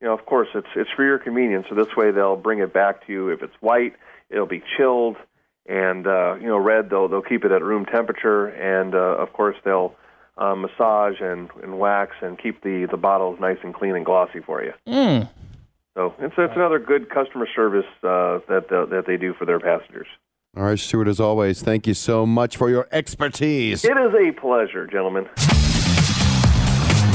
You 0.00 0.08
know, 0.08 0.14
of 0.14 0.24
course, 0.26 0.48
it's 0.54 0.68
it's 0.76 0.90
for 0.94 1.04
your 1.04 1.18
convenience. 1.18 1.66
So 1.68 1.74
this 1.74 1.96
way, 1.96 2.12
they'll 2.12 2.36
bring 2.36 2.60
it 2.60 2.72
back 2.72 3.04
to 3.06 3.12
you. 3.12 3.28
If 3.30 3.42
it's 3.42 3.54
white, 3.60 3.94
it'll 4.30 4.46
be 4.46 4.62
chilled, 4.76 5.16
and 5.66 6.06
uh, 6.06 6.36
you 6.40 6.46
know, 6.46 6.58
red, 6.58 6.88
they'll 6.88 7.08
they'll 7.08 7.22
keep 7.22 7.44
it 7.44 7.50
at 7.50 7.62
room 7.62 7.84
temperature, 7.84 8.46
and 8.46 8.94
uh, 8.94 8.98
of 8.98 9.32
course, 9.32 9.56
they'll 9.64 9.94
uh, 10.38 10.54
massage 10.54 11.20
and, 11.20 11.50
and 11.62 11.78
wax 11.78 12.14
and 12.22 12.38
keep 12.38 12.62
the 12.62 12.86
the 12.90 12.96
bottles 12.96 13.40
nice 13.40 13.58
and 13.64 13.74
clean 13.74 13.96
and 13.96 14.04
glossy 14.04 14.40
for 14.40 14.62
you. 14.62 14.72
Mm. 14.86 15.28
So 15.94 16.14
it's 16.20 16.34
it's 16.38 16.54
another 16.56 16.78
good 16.78 17.10
customer 17.10 17.48
service 17.54 17.86
uh, 18.02 18.38
that 18.48 18.68
the, 18.68 18.86
that 18.90 19.04
they 19.06 19.16
do 19.16 19.34
for 19.34 19.46
their 19.46 19.60
passengers. 19.60 20.06
All 20.54 20.64
right, 20.64 20.78
Stewart, 20.78 21.08
as 21.08 21.18
always, 21.18 21.62
thank 21.62 21.86
you 21.86 21.94
so 21.94 22.26
much 22.26 22.58
for 22.58 22.68
your 22.68 22.86
expertise. 22.92 23.86
It 23.86 23.96
is 23.96 24.12
a 24.12 24.32
pleasure, 24.32 24.86
gentlemen. 24.86 25.26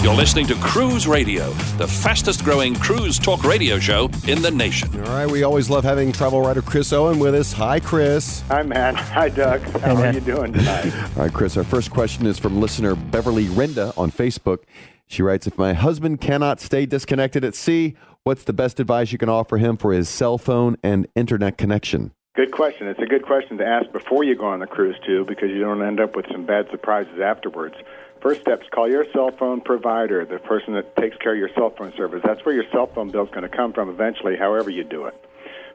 You're 0.01 0.15
listening 0.15 0.47
to 0.47 0.55
Cruise 0.55 1.07
Radio, 1.07 1.51
the 1.77 1.87
fastest 1.87 2.43
growing 2.43 2.73
cruise 2.73 3.19
talk 3.19 3.43
radio 3.43 3.77
show 3.77 4.09
in 4.27 4.41
the 4.41 4.49
nation. 4.49 4.89
All 5.01 5.09
right, 5.09 5.29
we 5.29 5.43
always 5.43 5.69
love 5.69 5.83
having 5.83 6.11
travel 6.11 6.41
writer 6.41 6.63
Chris 6.63 6.91
Owen 6.91 7.19
with 7.19 7.35
us. 7.35 7.53
Hi, 7.53 7.79
Chris. 7.79 8.41
Hi, 8.47 8.63
Matt. 8.63 8.95
Hi, 8.95 9.29
Doug. 9.29 9.61
How 9.81 9.95
are 9.95 10.11
you 10.11 10.19
doing 10.19 10.53
tonight? 10.53 10.91
All 11.15 11.25
right, 11.25 11.31
Chris, 11.31 11.57
our 11.57 11.63
first 11.63 11.91
question 11.91 12.25
is 12.25 12.39
from 12.39 12.59
listener 12.59 12.95
Beverly 12.95 13.45
Renda 13.45 13.95
on 13.99 14.11
Facebook. 14.11 14.63
She 15.05 15.21
writes 15.21 15.45
If 15.45 15.59
my 15.59 15.73
husband 15.73 16.21
cannot 16.21 16.59
stay 16.59 16.87
disconnected 16.87 17.45
at 17.45 17.53
sea, 17.53 17.97
what's 18.23 18.45
the 18.45 18.53
best 18.53 18.79
advice 18.79 19.11
you 19.11 19.19
can 19.19 19.29
offer 19.29 19.57
him 19.57 19.77
for 19.77 19.93
his 19.93 20.09
cell 20.09 20.39
phone 20.39 20.75
and 20.81 21.07
internet 21.15 21.59
connection? 21.59 22.13
Good 22.37 22.51
question. 22.51 22.85
It's 22.85 22.99
a 22.99 23.07
good 23.07 23.23
question 23.23 23.57
to 23.57 23.65
ask 23.65 23.91
before 23.91 24.23
you 24.23 24.35
go 24.35 24.45
on 24.45 24.59
the 24.59 24.67
cruise, 24.67 24.95
too, 25.03 25.25
because 25.25 25.49
you 25.49 25.59
don't 25.59 25.81
end 25.81 25.99
up 25.99 26.15
with 26.15 26.27
some 26.31 26.45
bad 26.45 26.69
surprises 26.69 27.19
afterwards. 27.19 27.73
First 28.21 28.41
step 28.41 28.61
is 28.61 28.67
call 28.69 28.87
your 28.87 29.05
cell 29.11 29.31
phone 29.31 29.59
provider, 29.59 30.23
the 30.23 30.37
person 30.37 30.75
that 30.75 30.95
takes 30.95 31.17
care 31.17 31.33
of 31.33 31.39
your 31.39 31.49
cell 31.55 31.71
phone 31.71 31.95
service. 31.97 32.21
That's 32.23 32.45
where 32.45 32.53
your 32.53 32.65
cell 32.71 32.85
phone 32.85 33.09
bill 33.09 33.23
is 33.23 33.31
going 33.31 33.41
to 33.41 33.49
come 33.49 33.73
from 33.73 33.89
eventually, 33.89 34.37
however 34.37 34.69
you 34.69 34.83
do 34.83 35.05
it. 35.05 35.15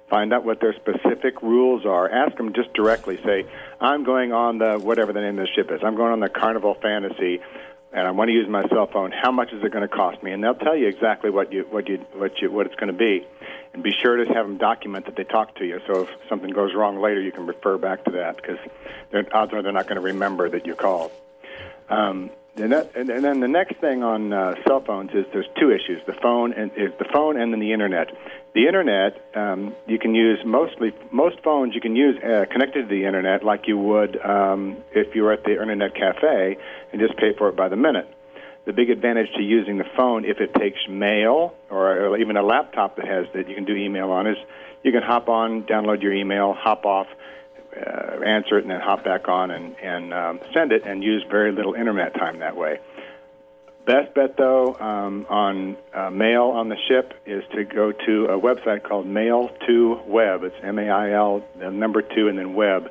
Find 0.09 0.33
out 0.33 0.45
what 0.45 0.61
their 0.61 0.73
specific 0.75 1.43
rules 1.43 1.85
are. 1.85 2.09
Ask 2.09 2.37
them 2.37 2.53
just 2.53 2.73
directly. 2.75 3.19
Say, 3.25 3.45
I'm 3.81 4.05
going 4.05 4.33
on 4.33 4.59
the 4.59 4.79
whatever 4.79 5.13
the 5.13 5.21
name 5.21 5.41
of 5.41 5.47
the 5.47 5.53
ship 5.57 5.73
is. 5.73 5.81
I'm 5.83 5.97
going 5.97 6.13
on 6.13 6.21
the 6.21 6.29
Carnival 6.29 6.75
Fantasy, 6.81 7.41
and 7.93 8.07
I 8.07 8.11
want 8.11 8.29
to 8.29 8.33
use 8.33 8.49
my 8.49 8.67
cell 8.69 8.87
phone. 8.87 9.13
How 9.13 9.31
much 9.31 9.53
is 9.53 9.63
it 9.63 9.71
going 9.71 9.87
to 9.87 9.95
cost 9.95 10.23
me? 10.23 10.33
And 10.33 10.43
they'll 10.43 10.55
tell 10.55 10.77
you 10.77 10.89
exactly 10.89 11.31
what 11.31 11.53
you 11.53 11.67
what 11.71 11.89
you 11.89 11.99
what 12.15 12.41
you 12.41 12.51
what 12.51 12.67
it's 12.67 12.75
going 12.77 12.93
to 12.93 12.99
be. 12.99 13.27
And 13.75 13.83
be 13.83 13.93
sure 13.93 14.17
to 14.17 14.33
have 14.33 14.47
them 14.47 14.59
document 14.59 15.07
that 15.07 15.17
they 15.17 15.25
talked 15.25 15.59
to 15.59 15.65
you. 15.65 15.81
So 15.87 16.03
if 16.03 16.09
something 16.29 16.51
goes 16.51 16.75
wrong 16.75 17.01
later, 17.01 17.21
you 17.21 17.33
can 17.33 17.47
refer 17.47 17.79
back 17.79 18.05
to 18.05 18.11
that 18.13 18.37
because 18.37 18.59
odds 19.33 19.53
are 19.53 19.63
they're 19.63 19.73
not 19.73 19.87
going 19.87 19.97
to 19.97 20.03
remember 20.03 20.49
that 20.51 20.67
you 20.67 20.75
called. 20.75 21.11
Um, 21.89 22.31
and, 22.57 22.73
that, 22.73 22.95
and, 22.95 23.09
and 23.09 23.25
then 23.25 23.41
the 23.41 23.49
next 23.49 23.77
thing 23.77 24.03
on 24.03 24.33
uh, 24.33 24.55
cell 24.67 24.83
phones 24.85 25.11
is 25.13 25.25
there's 25.33 25.49
two 25.59 25.71
issues: 25.71 26.03
the 26.07 26.13
phone 26.13 26.53
and 26.53 26.71
is 26.77 26.93
the 26.99 27.07
phone, 27.13 27.41
and 27.41 27.53
then 27.53 27.61
the 27.61 27.73
internet. 27.73 28.09
The 28.55 28.67
internet 28.67 29.25
um, 29.35 29.75
you 29.87 29.99
can 29.99 30.15
use 30.15 30.39
mostly 30.45 30.93
most 31.11 31.41
phones 31.43 31.75
you 31.75 31.81
can 31.81 31.97
use 31.97 32.17
uh, 32.23 32.45
connected 32.53 32.83
to 32.83 32.89
the 32.89 33.07
internet 33.07 33.43
like 33.43 33.67
you 33.67 33.79
would 33.79 34.21
um, 34.23 34.77
if 34.93 35.15
you 35.15 35.23
were 35.23 35.33
at 35.33 35.45
the 35.45 35.53
internet 35.53 35.95
cafe 35.95 36.59
and 36.93 37.01
just 37.01 37.17
pay 37.17 37.33
for 37.37 37.49
it 37.49 37.57
by 37.57 37.69
the 37.69 37.77
minute. 37.77 38.09
The 38.65 38.73
big 38.73 38.91
advantage 38.91 39.29
to 39.37 39.43
using 39.43 39.79
the 39.79 39.87
phone, 39.97 40.25
if 40.25 40.39
it 40.39 40.55
takes 40.55 40.79
mail 40.89 41.55
or, 41.69 42.07
or 42.07 42.19
even 42.19 42.37
a 42.37 42.45
laptop 42.45 42.97
that 42.97 43.09
has 43.09 43.27
that 43.35 43.49
you 43.49 43.57
can 43.57 43.65
do 43.65 43.75
email 43.75 44.11
on, 44.11 44.29
is 44.29 44.37
you 44.85 44.93
can 44.93 45.03
hop 45.03 45.29
on, 45.29 45.65
download 45.65 46.03
your 46.03 46.13
email, 46.13 46.53
hop 46.53 46.85
off, 46.85 47.09
uh, 47.77 48.23
answer 48.25 48.59
it, 48.59 48.63
and 48.63 48.71
then 48.71 48.81
hop 48.81 49.05
back 49.05 49.29
on 49.29 49.51
and, 49.51 49.77
and 49.79 50.13
um, 50.15 50.41
send 50.55 50.73
it, 50.73 50.83
and 50.85 51.03
use 51.03 51.25
very 51.31 51.53
little 51.53 51.75
internet 51.75 52.15
time 52.15 52.39
that 52.41 52.57
way. 52.57 52.79
Best 53.85 54.15
bet, 54.15 54.37
though, 54.37 54.77
um, 54.79 55.27
on 55.29 55.77
uh, 55.93 56.09
mail 56.11 56.45
on 56.45 56.69
the 56.69 56.77
ship 56.89 57.15
is 57.27 57.43
to 57.53 57.65
go 57.65 57.91
to 57.91 58.27
a 58.27 58.41
website 58.41 58.85
called 58.85 59.07
Mail2Web. 59.07 60.45
It's 60.45 60.55
M-A-I-L, 60.63 61.45
the 61.59 61.71
number 61.71 62.01
two, 62.01 62.29
and 62.29 62.39
then 62.39 62.55
web 62.55 62.91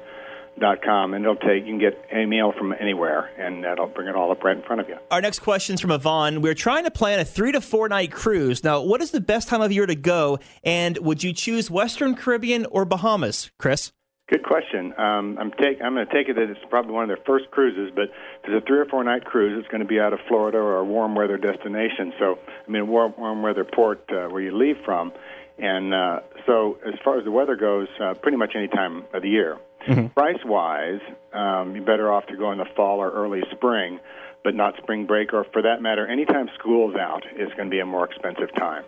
dot 0.59 0.81
com, 0.83 1.13
and 1.13 1.23
it'll 1.23 1.37
take 1.37 1.65
you 1.65 1.71
can 1.71 1.79
get 1.79 1.97
a 2.11 2.25
mail 2.25 2.51
from 2.51 2.73
anywhere, 2.77 3.31
and 3.37 3.63
that'll 3.63 3.87
bring 3.87 4.07
it 4.07 4.15
all 4.15 4.31
up 4.31 4.43
right 4.43 4.55
in 4.55 4.61
front 4.61 4.81
of 4.81 4.89
you. 4.89 4.97
Our 5.09 5.21
next 5.21 5.39
question 5.39 5.75
is 5.75 5.81
from 5.81 5.91
Yvonne. 5.91 6.41
We're 6.41 6.53
trying 6.53 6.83
to 6.83 6.91
plan 6.91 7.19
a 7.19 7.25
three 7.25 7.53
to 7.53 7.61
four 7.61 7.87
night 7.87 8.11
cruise. 8.11 8.61
Now, 8.63 8.81
what 8.81 9.01
is 9.01 9.11
the 9.11 9.21
best 9.21 9.47
time 9.47 9.61
of 9.61 9.71
year 9.71 9.85
to 9.85 9.95
go? 9.95 10.39
And 10.63 10.97
would 10.99 11.23
you 11.23 11.31
choose 11.31 11.71
Western 11.71 12.15
Caribbean 12.15 12.65
or 12.65 12.83
Bahamas, 12.83 13.49
Chris? 13.57 13.93
Good 14.31 14.43
question. 14.43 14.93
Um, 14.97 15.37
I'm 15.37 15.51
take 15.51 15.81
I'm 15.83 15.93
going 15.93 16.07
to 16.07 16.13
take 16.13 16.29
it 16.29 16.35
that 16.35 16.49
it's 16.49 16.61
probably 16.69 16.93
one 16.93 17.03
of 17.03 17.09
their 17.09 17.25
first 17.25 17.51
cruises, 17.51 17.91
but 17.93 18.05
it's 18.45 18.63
a 18.63 18.65
three 18.65 18.79
or 18.79 18.85
four 18.85 19.03
night 19.03 19.25
cruise, 19.25 19.59
it's 19.59 19.67
going 19.67 19.81
to 19.81 19.87
be 19.87 19.99
out 19.99 20.13
of 20.13 20.19
Florida 20.29 20.57
or 20.57 20.77
a 20.77 20.85
warm 20.85 21.15
weather 21.15 21.37
destination. 21.37 22.13
So, 22.17 22.39
I 22.65 22.71
mean, 22.71 22.87
warm 22.87 23.13
warm 23.17 23.41
weather 23.41 23.65
port 23.65 24.05
uh, 24.09 24.29
where 24.29 24.41
you 24.41 24.57
leave 24.57 24.77
from, 24.85 25.11
and 25.57 25.93
uh, 25.93 26.19
so 26.45 26.77
as 26.87 26.93
far 27.03 27.19
as 27.19 27.25
the 27.25 27.31
weather 27.31 27.57
goes, 27.57 27.89
uh, 28.01 28.13
pretty 28.13 28.37
much 28.37 28.53
any 28.55 28.69
time 28.69 29.03
of 29.13 29.21
the 29.21 29.27
year. 29.27 29.57
Price 30.15 30.39
wise, 30.45 31.01
um, 31.33 31.75
you're 31.75 31.83
better 31.83 32.09
off 32.09 32.25
to 32.27 32.37
go 32.37 32.53
in 32.53 32.57
the 32.57 32.67
fall 32.73 32.99
or 32.99 33.11
early 33.11 33.41
spring, 33.51 33.99
but 34.45 34.55
not 34.55 34.77
spring 34.77 35.07
break, 35.07 35.33
or 35.33 35.43
for 35.51 35.61
that 35.63 35.81
matter, 35.81 36.07
anytime 36.07 36.47
school's 36.57 36.95
out 36.95 37.25
is 37.35 37.49
going 37.57 37.65
to 37.65 37.69
be 37.69 37.81
a 37.81 37.85
more 37.85 38.05
expensive 38.05 38.55
time. 38.55 38.85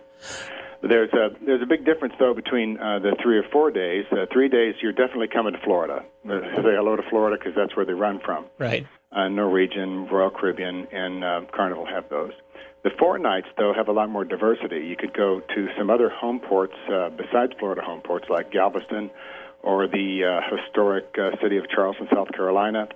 There's 0.86 1.12
a 1.14 1.30
there's 1.44 1.62
a 1.62 1.66
big 1.66 1.84
difference 1.86 2.14
though 2.18 2.34
between 2.34 2.78
uh, 2.78 2.98
the 2.98 3.16
three 3.22 3.38
or 3.38 3.44
four 3.50 3.70
days. 3.70 4.04
Uh, 4.12 4.26
three 4.30 4.48
days, 4.48 4.74
you're 4.82 4.92
definitely 4.92 5.28
coming 5.28 5.54
to 5.54 5.58
Florida. 5.60 6.04
Uh, 6.28 6.40
Say 6.56 6.74
hello 6.76 6.94
to 6.96 7.02
Florida 7.08 7.36
because 7.38 7.54
that's 7.56 7.74
where 7.74 7.86
they 7.86 7.94
run 7.94 8.20
from. 8.24 8.44
Right. 8.58 8.86
Uh, 9.10 9.28
Norwegian, 9.28 10.06
Royal 10.08 10.30
Caribbean, 10.30 10.86
and 10.92 11.24
uh, 11.24 11.40
Carnival 11.54 11.86
have 11.86 12.08
those. 12.10 12.32
The 12.82 12.90
four 12.98 13.18
nights 13.18 13.46
though 13.56 13.72
have 13.74 13.88
a 13.88 13.92
lot 13.92 14.10
more 14.10 14.24
diversity. 14.24 14.84
You 14.86 14.96
could 14.96 15.14
go 15.14 15.40
to 15.54 15.68
some 15.78 15.88
other 15.88 16.10
home 16.10 16.40
ports 16.40 16.74
uh, 16.92 17.08
besides 17.10 17.52
Florida 17.58 17.80
home 17.82 18.02
ports 18.02 18.26
like 18.28 18.52
Galveston, 18.52 19.10
or 19.62 19.86
the 19.86 20.24
uh, 20.24 20.56
historic 20.56 21.06
uh, 21.18 21.30
city 21.40 21.56
of 21.56 21.64
Charleston, 21.70 22.08
South 22.12 22.30
Carolina, 22.32 22.88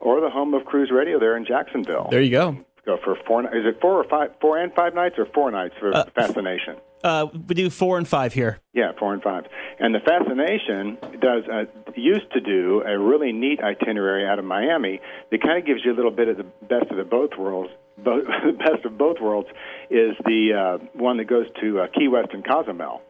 or 0.00 0.20
the 0.20 0.30
home 0.30 0.52
of 0.54 0.64
Cruise 0.64 0.90
Radio 0.90 1.20
there 1.20 1.36
in 1.36 1.44
Jacksonville. 1.44 2.08
There 2.10 2.22
you 2.22 2.30
go. 2.30 2.58
Go 2.84 2.98
for 3.04 3.16
four. 3.26 3.42
Is 3.56 3.66
it 3.66 3.80
four 3.80 3.94
or 4.02 4.04
five? 4.08 4.30
Four 4.40 4.58
and 4.58 4.72
five 4.74 4.94
nights, 4.94 5.14
or 5.18 5.26
four 5.26 5.50
nights 5.52 5.74
for 5.78 5.92
Fascination? 6.14 6.76
Uh, 7.06 7.28
we 7.46 7.54
do 7.54 7.70
four 7.70 7.98
and 7.98 8.08
five 8.08 8.32
here. 8.32 8.58
Yeah, 8.72 8.90
four 8.98 9.14
and 9.14 9.22
five. 9.22 9.44
And 9.78 9.94
the 9.94 10.00
Fascination 10.00 10.98
does 11.20 11.44
uh, 11.46 11.66
used 11.94 12.32
to 12.32 12.40
do 12.40 12.82
a 12.84 12.98
really 12.98 13.30
neat 13.30 13.60
itinerary 13.60 14.26
out 14.26 14.40
of 14.40 14.44
Miami 14.44 15.00
that 15.30 15.40
kind 15.40 15.56
of 15.56 15.64
gives 15.64 15.82
you 15.84 15.92
a 15.92 15.94
little 15.94 16.10
bit 16.10 16.26
of 16.26 16.36
the 16.36 16.46
best 16.62 16.90
of 16.90 16.96
the 16.96 17.04
both 17.04 17.30
worlds. 17.38 17.70
Both, 17.96 18.24
the 18.44 18.58
best 18.58 18.84
of 18.84 18.98
both 18.98 19.20
worlds 19.20 19.46
is 19.88 20.16
the 20.24 20.80
uh, 20.82 20.84
one 20.94 21.18
that 21.18 21.28
goes 21.28 21.46
to 21.60 21.82
uh, 21.82 21.86
Key 21.96 22.08
West 22.08 22.30
and 22.32 22.44
Cozumel, 22.44 23.02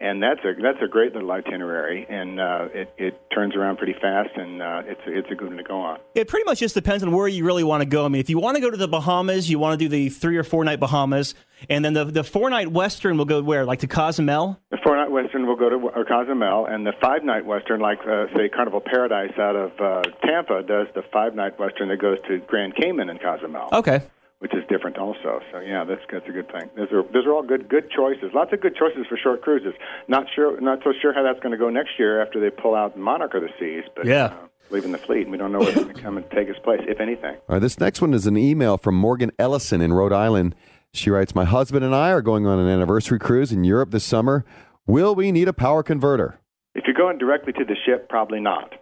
and 0.00 0.22
that's 0.22 0.40
a 0.44 0.54
that's 0.60 0.78
a 0.82 0.88
great 0.88 1.12
little 1.12 1.30
itinerary, 1.30 2.06
and 2.08 2.40
uh, 2.40 2.68
it 2.72 2.92
it 2.96 3.20
turns 3.32 3.54
around 3.54 3.76
pretty 3.76 3.94
fast, 4.00 4.30
and 4.34 4.62
uh, 4.62 4.82
it's 4.86 5.00
it's 5.06 5.30
a 5.30 5.34
good 5.34 5.48
one 5.48 5.56
to 5.58 5.62
go 5.62 5.80
on. 5.80 5.98
It 6.14 6.26
pretty 6.26 6.44
much 6.44 6.58
just 6.58 6.74
depends 6.74 7.02
on 7.02 7.12
where 7.12 7.28
you 7.28 7.44
really 7.44 7.64
want 7.64 7.82
to 7.82 7.86
go. 7.86 8.04
I 8.04 8.08
mean, 8.08 8.20
if 8.20 8.30
you 8.30 8.38
want 8.38 8.56
to 8.56 8.60
go 8.60 8.70
to 8.70 8.76
the 8.76 8.88
Bahamas, 8.88 9.50
you 9.50 9.58
want 9.58 9.78
to 9.78 9.84
do 9.84 9.88
the 9.88 10.08
three 10.08 10.36
or 10.38 10.44
four 10.44 10.64
night 10.64 10.80
Bahamas, 10.80 11.34
and 11.68 11.84
then 11.84 11.92
the 11.92 12.06
the 12.06 12.24
four 12.24 12.48
night 12.48 12.68
Western 12.68 13.18
will 13.18 13.26
go 13.26 13.42
where, 13.42 13.64
like 13.66 13.80
to 13.80 13.86
Cozumel. 13.86 14.58
The 14.70 14.78
four 14.82 14.96
night 14.96 15.10
Western 15.10 15.46
will 15.46 15.56
go 15.56 15.68
to 15.68 15.88
uh, 15.88 16.04
Cozumel, 16.04 16.66
and 16.66 16.86
the 16.86 16.94
five 17.00 17.22
night 17.22 17.44
Western, 17.44 17.80
like 17.80 17.98
uh, 18.00 18.26
say 18.34 18.48
Carnival 18.48 18.80
Paradise 18.80 19.32
out 19.38 19.56
of 19.56 19.72
uh, 19.80 20.02
Tampa, 20.24 20.62
does 20.62 20.86
the 20.94 21.02
five 21.12 21.34
night 21.34 21.58
Western 21.58 21.88
that 21.88 22.00
goes 22.00 22.18
to 22.28 22.38
Grand 22.46 22.74
Cayman 22.74 23.10
and 23.10 23.20
Cozumel. 23.20 23.68
Okay. 23.72 24.00
Which 24.40 24.54
is 24.54 24.64
different 24.70 24.96
also. 24.96 25.40
So 25.52 25.60
yeah, 25.60 25.84
that's 25.84 26.00
that's 26.10 26.26
a 26.26 26.32
good 26.32 26.50
thing. 26.50 26.70
Those 26.74 26.90
are 26.92 27.02
those 27.12 27.26
are 27.26 27.32
all 27.32 27.42
good 27.42 27.68
good 27.68 27.90
choices. 27.90 28.30
Lots 28.34 28.52
of 28.54 28.60
good 28.62 28.74
choices 28.74 29.06
for 29.06 29.18
short 29.18 29.42
cruises. 29.42 29.74
Not 30.08 30.26
sure 30.34 30.58
not 30.60 30.80
so 30.82 30.92
sure 31.00 31.12
how 31.12 31.22
that's 31.22 31.40
going 31.40 31.52
to 31.52 31.58
go 31.58 31.68
next 31.68 31.98
year 31.98 32.22
after 32.22 32.40
they 32.40 32.48
pull 32.48 32.74
out 32.74 32.98
Monarch 32.98 33.34
of 33.34 33.42
the 33.42 33.50
Seas, 33.58 33.84
but 33.94 34.06
Yeah. 34.06 34.24
uh, 34.26 34.32
leaving 34.70 34.92
the 34.92 34.98
fleet, 34.98 35.22
and 35.22 35.30
we 35.30 35.36
don't 35.36 35.52
know 35.52 35.58
what's 35.58 35.74
going 35.74 35.94
to 35.94 36.00
come 36.02 36.16
and 36.16 36.24
take 36.30 36.48
its 36.48 36.58
place, 36.60 36.80
if 36.88 37.00
anything. 37.00 37.34
All 37.34 37.56
right, 37.56 37.58
this 37.58 37.78
next 37.78 38.00
one 38.00 38.14
is 38.14 38.26
an 38.26 38.38
email 38.38 38.78
from 38.78 38.94
Morgan 38.94 39.30
Ellison 39.38 39.82
in 39.82 39.92
Rhode 39.92 40.12
Island. 40.12 40.54
She 40.94 41.10
writes, 41.10 41.34
My 41.34 41.44
husband 41.44 41.84
and 41.84 41.94
I 41.94 42.10
are 42.10 42.22
going 42.22 42.46
on 42.46 42.58
an 42.58 42.66
anniversary 42.66 43.18
cruise 43.18 43.52
in 43.52 43.62
Europe 43.64 43.90
this 43.90 44.04
summer. 44.04 44.44
Will 44.86 45.14
we 45.14 45.32
need 45.32 45.48
a 45.48 45.52
power 45.52 45.82
converter? 45.82 46.38
If 46.74 46.84
you're 46.86 46.94
going 46.94 47.18
directly 47.18 47.52
to 47.54 47.64
the 47.64 47.76
ship, 47.84 48.08
probably 48.08 48.40
not. 48.40 48.74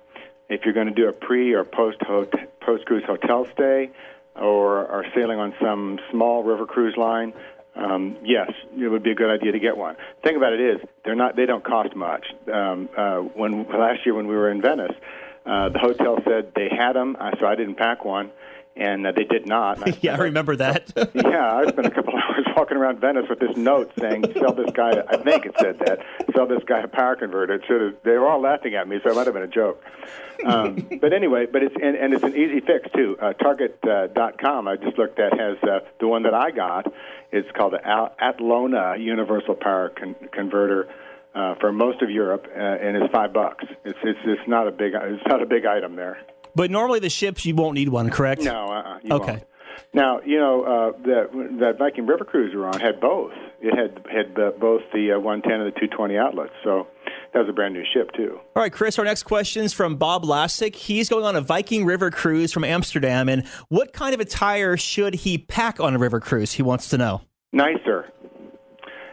If 0.49 0.61
you're 0.65 0.75
going 0.75 0.87
to 0.87 0.95
do 0.95 1.09
a 1.09 1.13
pre 1.13 1.53
or 1.53 1.65
post 1.65 1.99
post 2.61 2.85
cruise 2.87 3.05
hotel 3.07 3.47
stay, 3.53 3.91
or 4.41 4.87
are 4.87 5.05
sailing 5.15 5.39
on 5.39 5.55
some 5.61 5.99
small 6.11 6.43
river 6.43 6.67
cruise 6.67 6.97
line, 6.97 7.33
um, 7.77 8.17
yes, 8.25 8.51
it 8.77 8.89
would 8.89 9.03
be 9.03 9.13
a 9.13 9.15
good 9.15 9.31
idea 9.31 9.53
to 9.53 9.59
get 9.59 9.77
one. 9.77 9.97
The 10.23 10.29
thing 10.29 10.37
about 10.37 10.53
it 10.53 10.61
is, 10.61 10.81
they're 11.05 11.15
not. 11.15 11.37
They 11.37 11.47
don't 11.47 11.65
cost 11.65 11.95
much. 11.95 12.27
Um, 12.53 12.89
uh, 12.97 13.19
when 13.19 13.67
last 13.69 14.05
year 14.05 14.15
when 14.15 14.27
we 14.27 14.35
were 14.35 14.51
in 14.51 14.61
Venice, 14.61 14.97
uh, 15.47 15.69
the 15.69 15.79
hotel 15.79 16.19
said 16.25 16.53
they 16.57 16.69
had 16.69 16.95
them, 16.95 17.17
so 17.39 17.47
I 17.47 17.55
didn't 17.55 17.77
pack 17.77 18.05
one, 18.05 18.31
and 18.79 19.07
uh, 19.07 19.13
they 19.13 19.25
did 19.25 19.47
not. 19.47 19.87
I 19.87 19.97
yeah, 20.01 20.15
I 20.15 20.19
remember 20.19 20.57
that. 20.57 20.93
yeah, 21.15 21.55
I 21.57 21.67
spent 21.69 21.87
a 21.87 21.91
couple 21.91 22.15
hours 22.17 22.47
walking 22.57 22.77
around 22.77 23.01
Venice 23.01 23.27
with 23.29 23.41
this 23.41 23.57
note 23.57 23.93
saying, 23.99 24.25
"Sell 24.35 24.55
this 24.55 24.71
guy." 24.73 25.03
I 25.09 25.17
think 25.19 25.47
it 25.47 25.55
said 25.61 25.79
that. 25.81 25.99
Sell 26.35 26.47
this 26.47 26.63
guy 26.67 26.81
a 26.81 26.89
power 26.89 27.17
converter. 27.17 27.55
It 27.55 27.63
should 27.67 27.81
have. 27.81 27.95
They 28.05 28.13
were 28.13 28.29
all 28.29 28.41
laughing 28.41 28.75
at 28.75 28.89
me, 28.89 28.99
so 29.03 29.11
it 29.11 29.17
might 29.17 29.27
have 29.27 29.35
been 29.35 29.43
a 29.43 29.49
joke. 29.49 29.83
Um, 30.45 30.89
but 31.01 31.13
anyway, 31.13 31.47
but 31.47 31.63
it's 31.63 31.75
and, 31.83 31.97
and 31.97 32.15
it's 32.15 32.23
an 32.23 32.37
easy 32.37 32.61
fix 32.61 32.89
too. 32.95 33.17
Uh, 33.21 33.33
Target 33.35 33.79
uh, 33.85 34.07
dot 34.09 34.41
com. 34.41 34.69
I 34.69 34.77
just 34.77 34.97
looked 34.97 35.19
at 35.19 35.39
has 35.39 35.57
uh, 35.63 35.81
the 36.01 36.07
one 36.07 36.23
that 36.23 36.35
I 36.35 36.51
got. 36.51 36.93
It's 37.33 37.49
called 37.57 37.73
the 37.73 37.87
Al- 37.87 38.15
Atlona 38.23 39.03
Universal 39.03 39.57
Power 39.57 39.91
con- 39.91 40.17
Converter. 40.33 40.89
Uh, 41.35 41.55
for 41.61 41.71
most 41.71 42.01
of 42.03 42.11
Europe, 42.11 42.47
uh, 42.49 42.59
and 42.59 42.97
it's 42.97 43.13
five 43.13 43.33
bucks. 43.33 43.63
It's, 43.85 43.99
it's 44.03 44.19
it's 44.25 44.49
not 44.49 44.67
a 44.67 44.73
big 44.73 44.95
it's 44.95 45.23
not 45.29 45.41
a 45.43 45.47
big 45.47 45.67
item 45.67 45.95
there. 45.95 46.19
But 46.55 46.71
normally 46.71 47.01
the 47.01 47.11
ships 47.11 47.45
you 47.47 47.55
won't 47.55 47.75
need 47.75 47.89
one, 47.89 48.11
correct? 48.11 48.43
No, 48.43 48.67
uh-uh, 48.67 48.99
you 49.03 49.13
okay. 49.13 49.33
won't. 49.33 49.45
Now 49.95 50.21
you 50.25 50.39
know 50.39 50.65
uh, 50.65 50.99
that 51.03 51.59
that 51.61 51.79
Viking 51.79 52.07
River 52.07 52.25
cruise 52.25 52.53
we 52.53 52.61
were 52.61 52.67
on 52.67 52.79
had 52.79 53.01
both. 53.01 53.33
It 53.61 53.77
had 53.77 54.05
had 54.13 54.39
uh, 54.39 54.51
both 54.61 54.83
the 54.93 55.13
uh, 55.13 55.19
110 55.19 55.61
and 55.61 55.67
the 55.67 55.73
220 55.73 56.17
outlets. 56.17 56.53
So 56.63 56.87
that 57.33 57.41
was 57.41 57.49
a 57.49 57.53
brand 57.53 57.75
new 57.75 57.85
ship 57.93 58.11
too. 58.13 58.39
All 58.55 58.63
right, 58.63 58.73
Chris, 58.73 58.99
our 58.99 59.05
next 59.05 59.25
question 59.25 59.65
is 59.65 59.73
from 59.73 59.97
Bob 59.97 60.25
Lassick. 60.25 60.75
He's 60.75 61.09
going 61.09 61.25
on 61.25 61.37
a 61.37 61.41
Viking 61.41 61.85
River 61.85 62.11
cruise 62.11 62.53
from 62.53 62.65
Amsterdam. 62.65 63.29
And 63.29 63.47
what 63.69 63.93
kind 63.93 64.15
of 64.15 64.21
attire 64.21 64.77
should 64.77 65.15
he 65.15 65.39
pack 65.39 65.81
on 65.81 65.95
a 65.95 65.99
river 65.99 66.21
cruise? 66.21 66.53
He 66.53 66.63
wants 66.63 66.89
to 66.91 66.99
know. 66.99 67.23
Nicer. 67.53 68.13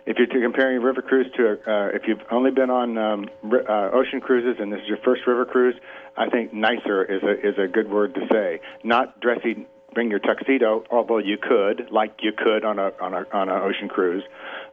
If 0.05 0.17
you're 0.19 0.27
comparing 0.27 0.77
a 0.77 0.81
river 0.81 1.01
cruise 1.01 1.31
to, 1.35 1.53
uh, 1.65 1.87
if 1.95 2.03
you've 2.07 2.21
only 2.29 2.51
been 2.51 2.69
on 2.69 2.97
um, 2.97 3.29
uh, 3.43 3.89
ocean 3.91 4.21
cruises 4.21 4.57
and 4.59 4.71
this 4.71 4.81
is 4.81 4.87
your 4.87 4.99
first 5.03 5.25
river 5.25 5.45
cruise, 5.45 5.75
I 6.15 6.29
think 6.29 6.53
nicer 6.53 7.03
is 7.03 7.23
a 7.23 7.31
is 7.47 7.57
a 7.57 7.67
good 7.67 7.89
word 7.89 8.13
to 8.13 8.21
say. 8.31 8.61
Not 8.83 9.19
dressy, 9.19 9.65
bring 9.95 10.11
your 10.11 10.19
tuxedo, 10.19 10.83
although 10.91 11.17
you 11.17 11.37
could, 11.37 11.89
like 11.89 12.19
you 12.21 12.33
could 12.33 12.63
on 12.63 12.77
a 12.77 12.91
on 13.01 13.15
a 13.15 13.25
on 13.33 13.49
an 13.49 13.61
ocean 13.63 13.89
cruise. 13.89 14.23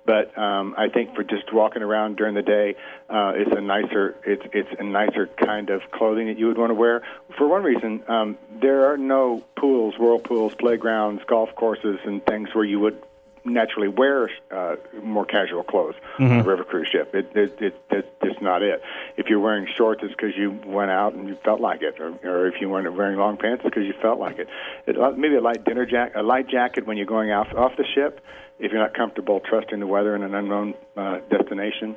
But 0.04 0.36
um, 0.36 0.74
I 0.76 0.88
think 0.88 1.14
for 1.14 1.22
just 1.22 1.50
walking 1.50 1.82
around 1.82 2.16
during 2.16 2.34
the 2.34 2.42
day, 2.42 2.74
uh, 3.08 3.32
it's 3.34 3.56
a 3.56 3.60
nicer 3.62 4.16
it's 4.26 4.42
it's 4.52 4.68
a 4.78 4.84
nicer 4.84 5.28
kind 5.28 5.70
of 5.70 5.80
clothing 5.92 6.26
that 6.26 6.38
you 6.38 6.46
would 6.48 6.58
want 6.58 6.70
to 6.70 6.74
wear. 6.74 7.02
For 7.38 7.48
one 7.48 7.62
reason, 7.62 8.02
um, 8.06 8.36
there 8.60 8.92
are 8.92 8.98
no 8.98 9.42
pools, 9.56 9.94
whirlpools, 9.98 10.54
playgrounds, 10.56 11.22
golf 11.26 11.54
courses, 11.54 12.00
and 12.04 12.22
things 12.26 12.50
where 12.54 12.64
you 12.64 12.80
would 12.80 13.02
naturally 13.44 13.88
wear 13.88 14.31
uh, 14.50 14.76
more 15.02 15.24
casual 15.24 15.62
clothes 15.62 15.94
on 16.18 16.40
a 16.40 16.42
river 16.44 16.64
cruise 16.64 16.88
ship. 16.90 17.14
It, 17.14 17.31
it, 17.35 17.61
it, 17.61 17.85
it, 17.90 18.16
it's 18.22 18.40
not 18.40 18.62
it. 18.62 18.83
If 19.16 19.26
you're 19.26 19.40
wearing 19.40 19.66
shorts, 19.76 20.02
it's 20.05 20.14
because 20.14 20.37
you 20.37 20.59
went 20.64 20.90
out 20.90 21.14
and 21.14 21.28
you 21.28 21.37
felt 21.44 21.61
like 21.61 21.83
it, 21.83 21.98
or, 22.00 22.14
or 22.24 22.46
if 22.46 22.61
you 22.61 22.68
weren't 22.68 22.92
wearing 22.94 23.18
long 23.18 23.37
pants, 23.37 23.62
it's 23.64 23.74
because 23.74 23.87
you 23.87 23.94
felt 24.00 24.18
like 24.20 24.38
it. 24.38 24.48
it. 24.87 24.98
uh, 24.98 25.11
Maybe 25.12 25.35
a 25.37 25.40
light 25.40 25.64
dinner 25.64 25.87
jacket, 25.87 26.16
a 26.18 26.22
light 26.22 26.48
jacket 26.48 26.87
when 26.87 26.96
you're 26.96 27.07
going 27.07 27.31
off 27.33 27.48
off 27.55 27.72
the 27.76 27.85
ship. 27.94 28.20
If 28.59 28.70
you're 28.70 28.81
not 28.81 28.94
comfortable 28.94 29.40
trusting 29.40 29.81
the 29.81 29.87
weather 29.87 30.14
in 30.14 30.22
an 30.22 30.35
unknown 30.35 30.74
uh, 30.96 31.18
destination. 31.31 31.96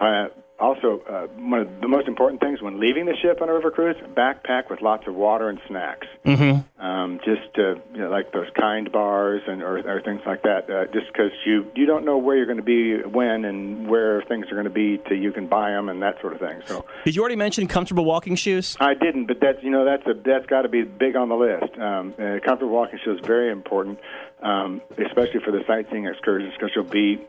Uh, 0.00 0.28
also, 0.58 1.02
uh, 1.08 1.26
one 1.38 1.60
of 1.60 1.80
the 1.80 1.88
most 1.88 2.08
important 2.08 2.40
things 2.40 2.62
when 2.62 2.80
leaving 2.80 3.04
the 3.04 3.14
ship 3.16 3.42
on 3.42 3.48
a 3.48 3.52
river 3.52 3.70
cruise: 3.70 3.96
backpack 4.14 4.70
with 4.70 4.80
lots 4.80 5.06
of 5.06 5.14
water 5.14 5.50
and 5.50 5.60
snacks. 5.68 6.06
Mm-hmm. 6.24 6.82
Um, 6.84 7.20
just 7.24 7.58
uh, 7.58 7.74
you 7.92 7.98
know, 7.98 8.10
like 8.10 8.32
those 8.32 8.48
kind 8.58 8.90
bars 8.90 9.42
and 9.46 9.62
or, 9.62 9.78
or 9.78 10.00
things 10.00 10.22
like 10.24 10.42
that. 10.44 10.70
Uh, 10.70 10.86
just 10.86 11.08
because 11.08 11.30
you 11.44 11.70
you 11.74 11.84
don't 11.84 12.06
know 12.06 12.16
where 12.16 12.36
you're 12.36 12.46
going 12.46 12.56
to 12.56 12.62
be 12.62 12.96
when 13.02 13.44
and 13.44 13.88
where 13.88 14.22
things 14.22 14.46
are 14.46 14.54
going 14.54 14.64
to 14.64 14.70
be 14.70 14.98
till 15.06 15.18
you 15.18 15.30
can 15.30 15.46
buy 15.46 15.70
them 15.70 15.90
and 15.90 16.02
that 16.02 16.20
sort 16.22 16.32
of 16.32 16.40
thing. 16.40 16.62
So 16.64 16.86
Did 17.04 17.14
you 17.14 17.20
already 17.20 17.36
mention 17.36 17.66
comfortable 17.66 18.06
walking 18.06 18.34
shoes? 18.34 18.76
I 18.80 18.94
didn't, 18.94 19.26
but 19.26 19.40
that's 19.40 19.62
you 19.62 19.70
know 19.70 19.84
that's 19.84 20.06
a 20.06 20.14
that's 20.14 20.46
got 20.46 20.62
to 20.62 20.68
be 20.70 20.82
big 20.82 21.16
on 21.16 21.28
the 21.28 21.36
list. 21.36 21.78
Um, 21.78 22.14
uh, 22.18 22.40
comfortable 22.44 22.72
walking 22.72 22.98
shoes 23.04 23.20
is 23.20 23.26
very 23.26 23.52
important, 23.52 23.98
um, 24.42 24.80
especially 24.96 25.40
for 25.44 25.50
the 25.50 25.62
sightseeing 25.66 26.06
excursions 26.06 26.54
because 26.54 26.70
you'll 26.74 26.84
be 26.84 27.20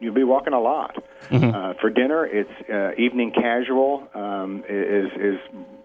you'll 0.00 0.14
be 0.14 0.24
walking 0.24 0.52
a 0.52 0.60
lot. 0.60 1.02
Uh, 1.30 1.74
for 1.80 1.90
dinner, 1.90 2.24
it's 2.24 2.70
uh, 2.70 2.92
evening 2.96 3.32
casual 3.32 4.08
um, 4.14 4.62
is 4.68 5.10
is 5.16 5.40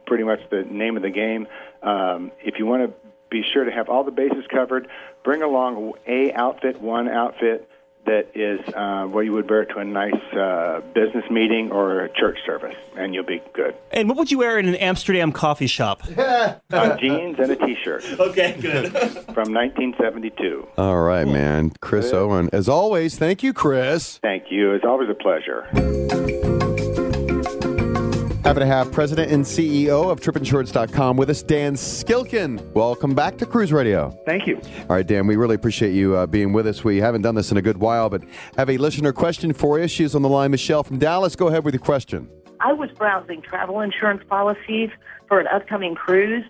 pretty 0.05 0.23
much 0.23 0.39
the 0.49 0.63
name 0.63 0.97
of 0.97 1.03
the 1.03 1.09
game. 1.09 1.47
Um, 1.81 2.31
if 2.43 2.59
you 2.59 2.65
want 2.65 2.83
to 2.83 3.09
be 3.29 3.43
sure 3.53 3.63
to 3.63 3.71
have 3.71 3.89
all 3.89 4.03
the 4.03 4.11
bases 4.11 4.45
covered, 4.53 4.87
bring 5.23 5.41
along 5.41 5.93
a 6.05 6.31
outfit, 6.33 6.81
one 6.81 7.07
outfit 7.07 7.67
that 8.05 8.31
is 8.35 8.59
uh, 8.73 9.05
what 9.05 9.21
you 9.21 9.33
would 9.33 9.49
wear 9.49 9.65
to 9.65 9.77
a 9.79 9.85
nice 9.85 10.13
uh, 10.33 10.81
business 10.93 11.25
meeting 11.29 11.71
or 11.71 12.01
a 12.01 12.09
church 12.13 12.39
service, 12.45 12.75
and 12.97 13.13
you'll 13.13 13.25
be 13.25 13.41
good. 13.53 13.75
And 13.91 14.09
what 14.09 14.17
would 14.17 14.31
you 14.31 14.39
wear 14.39 14.59
in 14.59 14.67
an 14.67 14.75
Amsterdam 14.75 15.31
coffee 15.31 15.67
shop? 15.67 16.03
uh, 16.17 16.97
jeans 16.97 17.37
and 17.39 17.51
a 17.51 17.55
T-shirt. 17.55 18.05
Okay, 18.21 18.55
good. 18.61 18.91
From 19.33 19.51
1972. 19.53 20.67
All 20.77 21.01
right, 21.01 21.27
man. 21.27 21.71
Chris 21.81 22.13
Owen. 22.13 22.49
As 22.53 22.69
always, 22.69 23.17
thank 23.17 23.41
you, 23.43 23.51
Chris. 23.51 24.19
Thank 24.19 24.45
you. 24.51 24.73
It's 24.73 24.85
always 24.85 25.09
a 25.09 25.15
pleasure. 25.15 26.59
Happy 28.43 28.59
to 28.59 28.65
have 28.65 28.91
President 28.91 29.31
and 29.31 29.45
CEO 29.45 30.09
of 30.09 30.19
TripInsurance.com 30.19 31.15
with 31.15 31.29
us, 31.29 31.43
Dan 31.43 31.75
Skilkin. 31.75 32.59
Welcome 32.73 33.13
back 33.13 33.37
to 33.37 33.45
Cruise 33.45 33.71
Radio. 33.71 34.09
Thank 34.25 34.47
you. 34.47 34.59
All 34.89 34.95
right, 34.95 35.05
Dan, 35.05 35.27
we 35.27 35.35
really 35.35 35.53
appreciate 35.53 35.91
you 35.91 36.15
uh, 36.15 36.25
being 36.25 36.51
with 36.51 36.65
us. 36.65 36.83
We 36.83 36.97
haven't 36.97 37.21
done 37.21 37.35
this 37.35 37.51
in 37.51 37.57
a 37.57 37.61
good 37.61 37.77
while, 37.77 38.09
but 38.09 38.23
have 38.57 38.67
a 38.67 38.77
listener 38.77 39.13
question 39.13 39.53
for 39.53 39.79
you. 39.79 39.87
She's 39.87 40.15
on 40.15 40.23
the 40.23 40.29
line, 40.29 40.49
Michelle 40.49 40.81
from 40.81 40.97
Dallas. 40.97 41.35
Go 41.35 41.49
ahead 41.49 41.63
with 41.63 41.75
your 41.75 41.83
question. 41.83 42.27
I 42.59 42.73
was 42.73 42.89
browsing 42.97 43.43
travel 43.43 43.79
insurance 43.79 44.23
policies 44.27 44.89
for 45.27 45.39
an 45.39 45.45
upcoming 45.45 45.93
cruise, 45.93 46.43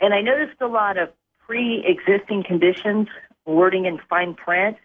and 0.00 0.14
I 0.14 0.22
noticed 0.22 0.60
a 0.62 0.66
lot 0.66 0.96
of 0.96 1.10
pre 1.38 1.84
existing 1.86 2.44
conditions 2.44 3.08
wording 3.44 3.84
in 3.84 4.00
fine 4.08 4.32
print. 4.32 4.78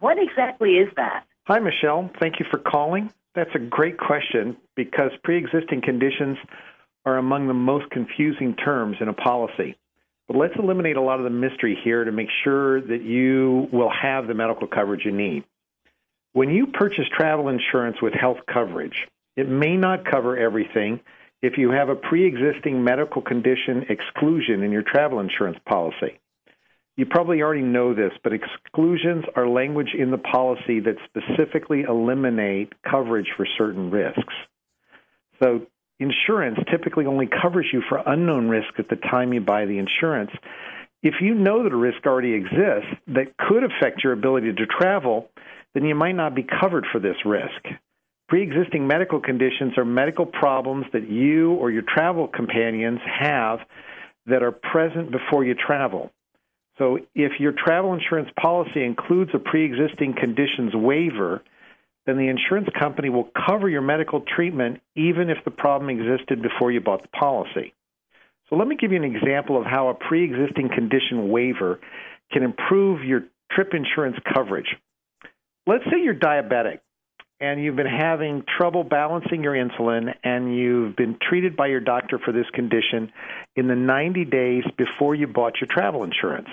What 0.00 0.18
exactly 0.18 0.78
is 0.78 0.88
that? 0.96 1.26
Hi, 1.44 1.60
Michelle. 1.60 2.10
Thank 2.18 2.40
you 2.40 2.46
for 2.50 2.58
calling. 2.58 3.12
That's 3.34 3.54
a 3.54 3.58
great 3.58 3.98
question 3.98 4.56
because 4.76 5.10
pre 5.24 5.38
existing 5.38 5.82
conditions 5.82 6.36
are 7.04 7.16
among 7.16 7.48
the 7.48 7.54
most 7.54 7.90
confusing 7.90 8.54
terms 8.54 8.96
in 9.00 9.08
a 9.08 9.12
policy. 9.12 9.76
But 10.28 10.36
let's 10.36 10.54
eliminate 10.58 10.96
a 10.96 11.02
lot 11.02 11.18
of 11.18 11.24
the 11.24 11.30
mystery 11.30 11.78
here 11.82 12.04
to 12.04 12.12
make 12.12 12.28
sure 12.44 12.80
that 12.80 13.02
you 13.02 13.68
will 13.72 13.90
have 13.90 14.26
the 14.26 14.34
medical 14.34 14.68
coverage 14.68 15.04
you 15.04 15.12
need. 15.12 15.44
When 16.32 16.50
you 16.50 16.68
purchase 16.68 17.04
travel 17.16 17.48
insurance 17.48 17.96
with 18.00 18.14
health 18.14 18.38
coverage, 18.52 18.96
it 19.36 19.48
may 19.48 19.76
not 19.76 20.10
cover 20.10 20.36
everything 20.36 21.00
if 21.42 21.58
you 21.58 21.70
have 21.70 21.88
a 21.88 21.96
pre 21.96 22.24
existing 22.24 22.84
medical 22.84 23.20
condition 23.20 23.86
exclusion 23.88 24.62
in 24.62 24.70
your 24.70 24.82
travel 24.82 25.20
insurance 25.20 25.58
policy. 25.66 26.18
You 26.96 27.06
probably 27.06 27.40
already 27.40 27.62
know 27.62 27.94
this, 27.94 28.12
but 28.22 28.32
exclusions 28.34 29.24
are 29.34 29.48
language 29.48 29.94
in 29.98 30.10
the 30.10 30.18
policy 30.18 30.80
that 30.80 30.96
specifically 31.06 31.82
eliminate 31.82 32.72
coverage 32.82 33.28
for 33.36 33.46
certain 33.56 33.90
risks. 33.90 34.34
So, 35.42 35.66
insurance 35.98 36.58
typically 36.70 37.06
only 37.06 37.26
covers 37.26 37.66
you 37.72 37.82
for 37.88 38.02
unknown 38.04 38.48
risk 38.48 38.78
at 38.78 38.88
the 38.88 38.96
time 38.96 39.32
you 39.32 39.40
buy 39.40 39.64
the 39.64 39.78
insurance. 39.78 40.30
If 41.02 41.14
you 41.20 41.34
know 41.34 41.62
that 41.64 41.72
a 41.72 41.76
risk 41.76 42.04
already 42.06 42.34
exists 42.34 42.94
that 43.08 43.36
could 43.36 43.64
affect 43.64 44.04
your 44.04 44.12
ability 44.12 44.52
to 44.52 44.66
travel, 44.66 45.30
then 45.74 45.84
you 45.84 45.94
might 45.94 46.14
not 46.14 46.34
be 46.34 46.44
covered 46.44 46.86
for 46.92 47.00
this 47.00 47.16
risk. 47.24 47.64
Pre 48.28 48.42
existing 48.42 48.86
medical 48.86 49.20
conditions 49.20 49.76
are 49.78 49.84
medical 49.84 50.26
problems 50.26 50.86
that 50.92 51.08
you 51.08 51.52
or 51.54 51.70
your 51.70 51.82
travel 51.82 52.28
companions 52.28 53.00
have 53.04 53.60
that 54.26 54.42
are 54.42 54.52
present 54.52 55.10
before 55.10 55.44
you 55.44 55.54
travel. 55.54 56.12
So, 56.82 56.98
if 57.14 57.38
your 57.38 57.52
travel 57.52 57.94
insurance 57.94 58.28
policy 58.40 58.82
includes 58.82 59.30
a 59.34 59.38
pre 59.38 59.64
existing 59.64 60.14
conditions 60.18 60.74
waiver, 60.74 61.40
then 62.06 62.16
the 62.16 62.26
insurance 62.26 62.68
company 62.76 63.08
will 63.08 63.30
cover 63.46 63.68
your 63.68 63.82
medical 63.82 64.20
treatment 64.20 64.80
even 64.96 65.30
if 65.30 65.38
the 65.44 65.52
problem 65.52 65.90
existed 65.90 66.42
before 66.42 66.72
you 66.72 66.80
bought 66.80 67.02
the 67.02 67.08
policy. 67.16 67.72
So, 68.50 68.56
let 68.56 68.66
me 68.66 68.74
give 68.74 68.90
you 68.90 68.96
an 68.96 69.04
example 69.04 69.56
of 69.56 69.64
how 69.64 69.90
a 69.90 69.94
pre 69.94 70.24
existing 70.24 70.70
condition 70.74 71.28
waiver 71.28 71.78
can 72.32 72.42
improve 72.42 73.04
your 73.04 73.26
trip 73.52 73.74
insurance 73.74 74.16
coverage. 74.34 74.74
Let's 75.68 75.84
say 75.84 76.02
you're 76.02 76.16
diabetic 76.16 76.80
and 77.38 77.62
you've 77.62 77.76
been 77.76 77.86
having 77.86 78.42
trouble 78.58 78.82
balancing 78.82 79.44
your 79.44 79.54
insulin 79.54 80.12
and 80.24 80.56
you've 80.56 80.96
been 80.96 81.16
treated 81.22 81.56
by 81.56 81.68
your 81.68 81.78
doctor 81.78 82.18
for 82.18 82.32
this 82.32 82.50
condition 82.52 83.12
in 83.54 83.68
the 83.68 83.76
90 83.76 84.24
days 84.24 84.64
before 84.76 85.14
you 85.14 85.28
bought 85.28 85.60
your 85.60 85.68
travel 85.70 86.02
insurance. 86.02 86.48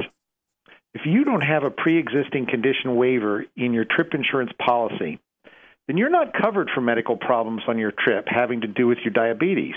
If 0.94 1.02
you 1.06 1.24
don't 1.24 1.42
have 1.42 1.64
a 1.64 1.72
pre 1.72 1.98
existing 1.98 2.48
condition 2.48 2.96
waiver 2.96 3.46
in 3.56 3.74
your 3.74 3.86
trip 3.86 4.14
insurance 4.14 4.52
policy, 4.64 5.20
then 5.88 5.98
you're 5.98 6.10
not 6.10 6.34
covered 6.40 6.70
for 6.74 6.82
medical 6.82 7.18
problems 7.18 7.64
on 7.68 7.78
your 7.78 7.92
trip 7.92 8.26
having 8.28 8.62
to 8.62 8.68
do 8.68 8.88
with 8.88 9.00
your 9.04 9.14
diabetes. 9.14 9.76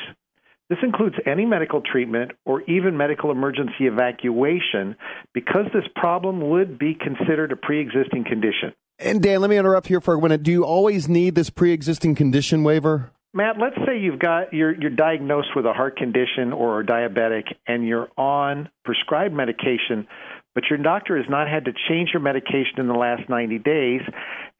This 0.68 0.78
includes 0.82 1.16
any 1.26 1.44
medical 1.44 1.82
treatment 1.82 2.32
or 2.46 2.62
even 2.62 2.96
medical 2.96 3.30
emergency 3.30 3.86
evacuation 3.86 4.96
because 5.34 5.66
this 5.74 5.84
problem 5.94 6.48
would 6.50 6.78
be 6.78 6.94
considered 6.94 7.52
a 7.52 7.56
pre 7.56 7.80
existing 7.80 8.24
condition. 8.24 8.72
And 8.98 9.20
Dan, 9.22 9.40
let 9.40 9.50
me 9.50 9.56
interrupt 9.56 9.88
here 9.88 10.00
for 10.00 10.14
a 10.14 10.20
minute. 10.20 10.42
Do 10.42 10.52
you 10.52 10.64
always 10.64 11.08
need 11.08 11.34
this 11.34 11.50
pre-existing 11.50 12.14
condition 12.14 12.62
waiver? 12.62 13.10
Matt, 13.34 13.56
let's 13.58 13.76
say 13.86 13.98
you've 13.98 14.18
got 14.18 14.52
you're 14.52 14.78
you're 14.78 14.90
diagnosed 14.90 15.56
with 15.56 15.64
a 15.64 15.72
heart 15.72 15.96
condition 15.96 16.52
or 16.52 16.80
a 16.80 16.84
diabetic 16.84 17.44
and 17.66 17.86
you're 17.86 18.08
on 18.18 18.68
prescribed 18.84 19.34
medication, 19.34 20.06
but 20.54 20.64
your 20.68 20.78
doctor 20.78 21.16
has 21.16 21.26
not 21.28 21.48
had 21.48 21.64
to 21.64 21.72
change 21.88 22.10
your 22.12 22.22
medication 22.22 22.78
in 22.78 22.86
the 22.86 22.94
last 22.94 23.28
90 23.28 23.58
days 23.58 24.02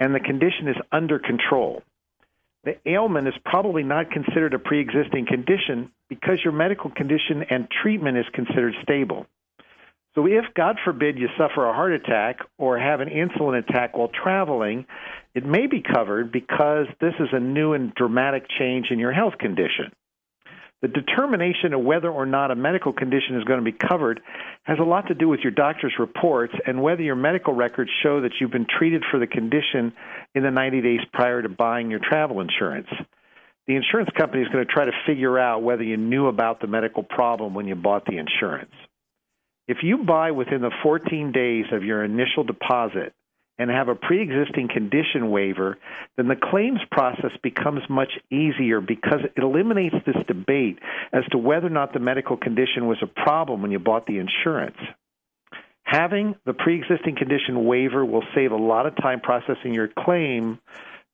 and 0.00 0.14
the 0.14 0.20
condition 0.20 0.68
is 0.68 0.76
under 0.90 1.18
control. 1.18 1.82
The 2.64 2.76
ailment 2.86 3.26
is 3.26 3.34
probably 3.44 3.82
not 3.82 4.10
considered 4.10 4.54
a 4.54 4.58
pre-existing 4.58 5.26
condition 5.26 5.90
because 6.08 6.38
your 6.44 6.52
medical 6.52 6.90
condition 6.90 7.44
and 7.50 7.68
treatment 7.82 8.18
is 8.18 8.26
considered 8.32 8.74
stable. 8.82 9.26
So, 10.14 10.26
if, 10.26 10.44
God 10.54 10.76
forbid, 10.84 11.18
you 11.18 11.28
suffer 11.38 11.64
a 11.66 11.72
heart 11.72 11.92
attack 11.92 12.40
or 12.58 12.78
have 12.78 13.00
an 13.00 13.08
insulin 13.08 13.58
attack 13.58 13.96
while 13.96 14.10
traveling, 14.22 14.84
it 15.34 15.44
may 15.44 15.66
be 15.66 15.82
covered 15.82 16.30
because 16.30 16.86
this 17.00 17.14
is 17.18 17.28
a 17.32 17.40
new 17.40 17.72
and 17.72 17.94
dramatic 17.94 18.44
change 18.58 18.88
in 18.90 18.98
your 18.98 19.12
health 19.12 19.38
condition. 19.38 19.90
The 20.82 20.88
determination 20.88 21.74
of 21.74 21.80
whether 21.80 22.10
or 22.10 22.26
not 22.26 22.50
a 22.50 22.56
medical 22.56 22.92
condition 22.92 23.36
is 23.36 23.44
going 23.44 23.64
to 23.64 23.64
be 23.64 23.76
covered 23.88 24.20
has 24.64 24.78
a 24.80 24.84
lot 24.84 25.06
to 25.08 25.14
do 25.14 25.28
with 25.28 25.40
your 25.40 25.52
doctor's 25.52 25.94
reports 25.96 26.52
and 26.66 26.82
whether 26.82 27.02
your 27.02 27.14
medical 27.14 27.54
records 27.54 27.90
show 28.02 28.22
that 28.22 28.32
you've 28.40 28.50
been 28.50 28.66
treated 28.66 29.04
for 29.08 29.20
the 29.20 29.28
condition 29.28 29.92
in 30.34 30.42
the 30.42 30.50
90 30.50 30.82
days 30.82 31.00
prior 31.12 31.40
to 31.40 31.48
buying 31.48 31.88
your 31.88 32.00
travel 32.00 32.40
insurance. 32.40 32.88
The 33.68 33.76
insurance 33.76 34.10
company 34.18 34.42
is 34.42 34.48
going 34.48 34.66
to 34.66 34.72
try 34.72 34.84
to 34.84 34.92
figure 35.06 35.38
out 35.38 35.62
whether 35.62 35.84
you 35.84 35.96
knew 35.96 36.26
about 36.26 36.60
the 36.60 36.66
medical 36.66 37.04
problem 37.04 37.54
when 37.54 37.68
you 37.68 37.76
bought 37.76 38.04
the 38.04 38.18
insurance. 38.18 38.74
If 39.68 39.78
you 39.84 39.98
buy 39.98 40.32
within 40.32 40.62
the 40.62 40.72
14 40.82 41.30
days 41.30 41.66
of 41.72 41.84
your 41.84 42.02
initial 42.02 42.42
deposit 42.42 43.14
and 43.58 43.70
have 43.70 43.88
a 43.88 43.94
pre 43.94 44.22
existing 44.22 44.68
condition 44.68 45.30
waiver, 45.30 45.78
then 46.16 46.28
the 46.28 46.36
claims 46.36 46.80
process 46.90 47.32
becomes 47.42 47.82
much 47.88 48.12
easier 48.30 48.80
because 48.80 49.20
it 49.36 49.42
eliminates 49.42 49.96
this 50.06 50.16
debate 50.26 50.78
as 51.12 51.24
to 51.30 51.38
whether 51.38 51.66
or 51.66 51.70
not 51.70 51.92
the 51.92 52.00
medical 52.00 52.36
condition 52.36 52.86
was 52.86 52.98
a 53.02 53.06
problem 53.06 53.62
when 53.62 53.70
you 53.70 53.78
bought 53.78 54.06
the 54.06 54.18
insurance. 54.18 54.78
Having 55.84 56.36
the 56.46 56.54
pre 56.54 56.76
existing 56.76 57.16
condition 57.16 57.64
waiver 57.66 58.04
will 58.04 58.24
save 58.34 58.52
a 58.52 58.56
lot 58.56 58.86
of 58.86 58.96
time 58.96 59.20
processing 59.20 59.74
your 59.74 59.88
claim 59.88 60.58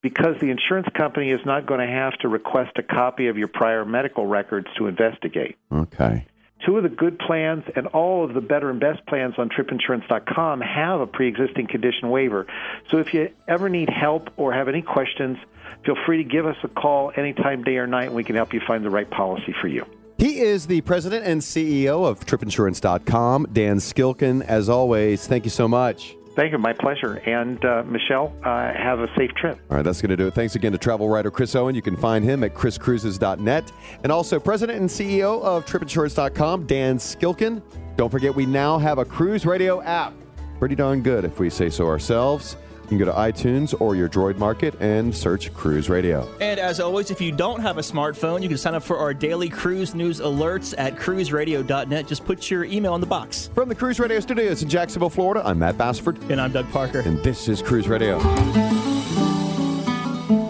because 0.03 0.39
the 0.41 0.51
insurance 0.51 0.87
company 0.97 1.31
is 1.31 1.41
not 1.45 1.67
going 1.67 1.81
to 1.81 1.93
have 1.93 2.13
to 2.19 2.29
request 2.29 2.71
a 2.77 2.83
copy 2.83 3.27
of 3.27 3.37
your 3.37 3.49
prior 3.49 3.85
medical 3.85 4.27
records 4.27 4.69
to 4.77 4.87
investigate. 4.87 5.57
Okay. 5.73 6.27
Two 6.67 6.77
of 6.77 6.83
the 6.83 6.89
good 6.89 7.19
plans 7.19 7.65
and 7.77 7.87
all 7.89 8.25
of 8.25 8.35
the 8.35 8.41
better 8.41 8.69
and 8.69 8.81
best 8.81 9.05
plans 9.07 9.35
on 9.39 9.49
tripinsurance.com 9.49 10.61
have 10.61 11.01
a 11.01 11.07
pre 11.07 11.29
existing 11.29 11.69
condition 11.69 12.11
waiver. 12.11 12.47
So 12.91 12.99
if 12.99 13.15
you 13.15 13.31
ever 13.47 13.69
need 13.69 13.89
help 13.89 14.31
or 14.37 14.53
have 14.53 14.69
any 14.69 14.83
questions, 14.83 15.39
feel 15.85 15.97
free 16.05 16.23
to 16.23 16.29
give 16.29 16.47
us 16.47 16.57
a 16.65 16.69
call 16.69 17.13
anytime, 17.17 17.63
day 17.63 17.77
or 17.77 17.87
night, 17.87 18.07
and 18.07 18.15
we 18.15 18.25
can 18.25 18.35
help 18.35 18.53
you 18.53 18.61
find 18.67 18.85
the 18.85 18.91
right 18.91 19.09
policy 19.09 19.55
for 19.61 19.69
you. 19.69 19.87
He 20.19 20.41
is 20.41 20.67
the 20.67 20.81
president 20.81 21.25
and 21.27 21.41
CEO 21.41 22.05
of 22.05 22.27
tripinsurance.com, 22.27 23.51
Dan 23.53 23.77
Skilkin. 23.77 24.43
As 24.43 24.69
always, 24.69 25.29
thank 25.29 25.45
you 25.45 25.51
so 25.51 25.69
much. 25.69 26.18
Thank 26.39 26.53
you. 26.53 26.59
My 26.59 26.73
pleasure. 26.73 27.15
And 27.27 27.63
uh, 27.65 27.83
Michelle, 27.85 28.33
uh, 28.45 28.73
have 28.73 29.01
a 29.01 29.09
safe 29.17 29.33
trip. 29.33 29.59
All 29.69 29.77
right, 29.77 29.83
that's 29.83 30.01
going 30.01 30.11
to 30.11 30.17
do 30.17 30.29
it. 30.29 30.35
Thanks 30.35 30.55
again 30.55 30.71
to 30.71 30.79
travel 30.79 31.09
writer 31.09 31.33
Chris 31.33 31.57
Owen. 31.57 31.75
You 31.75 31.83
can 31.83 31.97
find 31.97 32.25
him 32.25 32.45
at 32.45 32.55
chriscruises.net. 32.55 33.73
And 34.05 34.13
also, 34.13 34.39
president 34.39 34.79
and 34.79 34.89
CEO 34.89 35.43
of 35.43 35.67
tripinsurance.com, 35.67 36.67
Dan 36.67 36.97
Skilkin. 37.01 37.61
Don't 37.97 38.09
forget, 38.09 38.33
we 38.33 38.47
now 38.47 38.79
have 38.79 38.99
a 38.99 39.05
cruise 39.05 39.45
radio 39.45 39.83
app. 39.83 40.13
Pretty 40.61 40.77
darn 40.77 41.03
good, 41.03 41.25
if 41.25 41.41
we 41.41 41.51
say 41.51 41.71
so 41.71 41.89
ourselves. 41.89 42.57
You 42.89 42.97
can 42.97 43.05
go 43.05 43.13
to 43.13 43.19
iTunes 43.19 43.79
or 43.83 43.95
your 43.95 44.09
Droid 44.09 44.39
Market 44.39 44.75
and 44.81 45.15
search 45.15 45.53
Cruise 45.53 45.91
Radio. 45.91 46.27
And 46.41 46.59
as 46.59 46.81
always, 46.81 47.11
if 47.11 47.21
you 47.21 47.33
don't 47.33 47.61
have 47.61 47.77
a 47.77 47.83
smartphone, 47.83 48.43
you 48.43 48.49
can 48.49 48.57
sign 48.57 48.75
up 48.75 48.83
for 48.83 48.97
our 48.97 49.13
daily 49.13 49.51
cruise 49.51 49.95
news 49.95 50.21
alerts 50.21 50.75
at 50.79 50.97
cruiseradio.net. 50.97 52.07
Just 52.07 52.25
put 52.25 52.51
your 52.51 52.65
email 52.65 52.95
in 52.95 53.03
the 53.03 53.07
box. 53.07 53.51
From 53.55 53.69
the 53.69 53.75
Cruise 53.75 54.01
Radio 54.01 54.21
Studios 54.21 54.63
in 54.63 54.71
Jacksonville, 54.71 55.11
Florida, 55.11 55.43
I'm 55.45 55.59
Matt 55.59 55.77
Bassford. 55.77 56.19
And 56.31 56.41
I'm 56.41 56.51
Doug 56.51 56.71
Parker. 56.71 57.01
And 57.01 57.19
this 57.23 57.47
is 57.47 57.61
Cruise 57.61 57.89
Radio. 57.89 58.19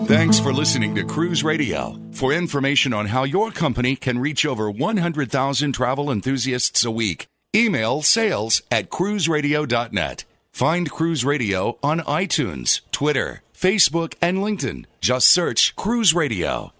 Thanks 0.06 0.38
for 0.38 0.52
listening 0.52 0.94
to 0.94 1.04
Cruise 1.04 1.42
Radio. 1.42 2.00
For 2.12 2.32
information 2.32 2.94
on 2.94 3.06
how 3.06 3.24
your 3.24 3.50
company 3.50 3.96
can 3.96 4.20
reach 4.20 4.46
over 4.46 4.70
100,000 4.70 5.72
travel 5.72 6.08
enthusiasts 6.08 6.84
a 6.84 6.90
week, 6.92 7.26
email 7.54 8.00
sales 8.02 8.62
at 8.70 8.90
cruiseradio.net. 8.90 10.24
Find 10.52 10.90
Cruise 10.90 11.24
Radio 11.24 11.78
on 11.82 12.00
iTunes, 12.00 12.80
Twitter, 12.90 13.42
Facebook, 13.54 14.14
and 14.20 14.38
LinkedIn. 14.38 14.86
Just 15.00 15.28
search 15.28 15.76
Cruise 15.76 16.14
Radio. 16.14 16.72